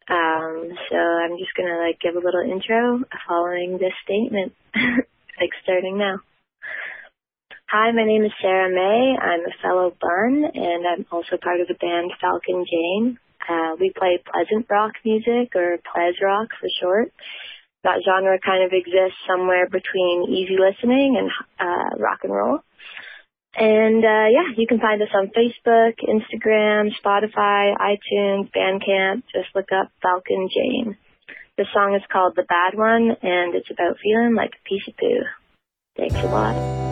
Um, 0.09 0.71
so 0.89 0.97
I'm 0.97 1.37
just 1.37 1.53
gonna 1.55 1.77
like 1.77 1.99
give 1.99 2.15
a 2.15 2.23
little 2.23 2.41
intro 2.41 3.03
following 3.27 3.77
this 3.77 3.93
statement, 4.03 4.53
like 4.73 5.51
starting 5.61 5.97
now. 5.99 6.21
Hi, 7.69 7.91
my 7.91 8.05
name 8.05 8.23
is 8.23 8.31
Sarah 8.41 8.73
May. 8.73 9.17
I'm 9.19 9.41
a 9.41 9.61
fellow 9.61 9.93
bun, 9.99 10.49
and 10.55 10.87
I'm 10.87 11.05
also 11.11 11.35
part 11.35 11.59
of 11.59 11.67
the 11.67 11.75
band 11.75 12.13
Falcon 12.19 12.65
Jane. 12.65 13.19
Uh, 13.47 13.75
we 13.79 13.91
play 13.95 14.19
pleasant 14.23 14.67
rock 14.69 14.93
music, 15.05 15.55
or 15.55 15.79
ples 15.93 16.15
rock 16.21 16.49
for 16.59 16.67
short 16.81 17.13
that 17.87 18.03
genre 18.03 18.37
kind 18.43 18.63
of 18.65 18.71
exists 18.73 19.17
somewhere 19.27 19.67
between 19.69 20.27
easy 20.29 20.57
listening 20.59 21.15
and 21.17 21.31
uh, 21.59 21.95
rock 21.97 22.19
and 22.23 22.33
roll. 22.33 22.59
And 23.55 24.03
uh, 24.03 24.27
yeah, 24.29 24.53
you 24.55 24.67
can 24.67 24.79
find 24.79 25.01
us 25.01 25.09
on 25.13 25.31
Facebook, 25.31 25.95
Instagram, 26.03 26.89
Spotify, 27.01 27.73
iTunes, 27.73 28.51
Bandcamp. 28.51 29.23
Just 29.33 29.55
look 29.55 29.71
up 29.71 29.89
Falcon 30.01 30.49
Jane. 30.53 30.97
The 31.57 31.65
song 31.73 31.95
is 31.95 32.03
called 32.11 32.33
The 32.35 32.43
Bad 32.43 32.77
One, 32.77 33.15
and 33.21 33.55
it's 33.55 33.71
about 33.71 33.97
feeling 34.03 34.35
like 34.35 34.51
a 34.53 34.69
piece 34.69 34.87
of 34.87 34.95
poo. 34.97 35.23
Thanks 35.95 36.15
a 36.15 36.27
lot. 36.27 36.86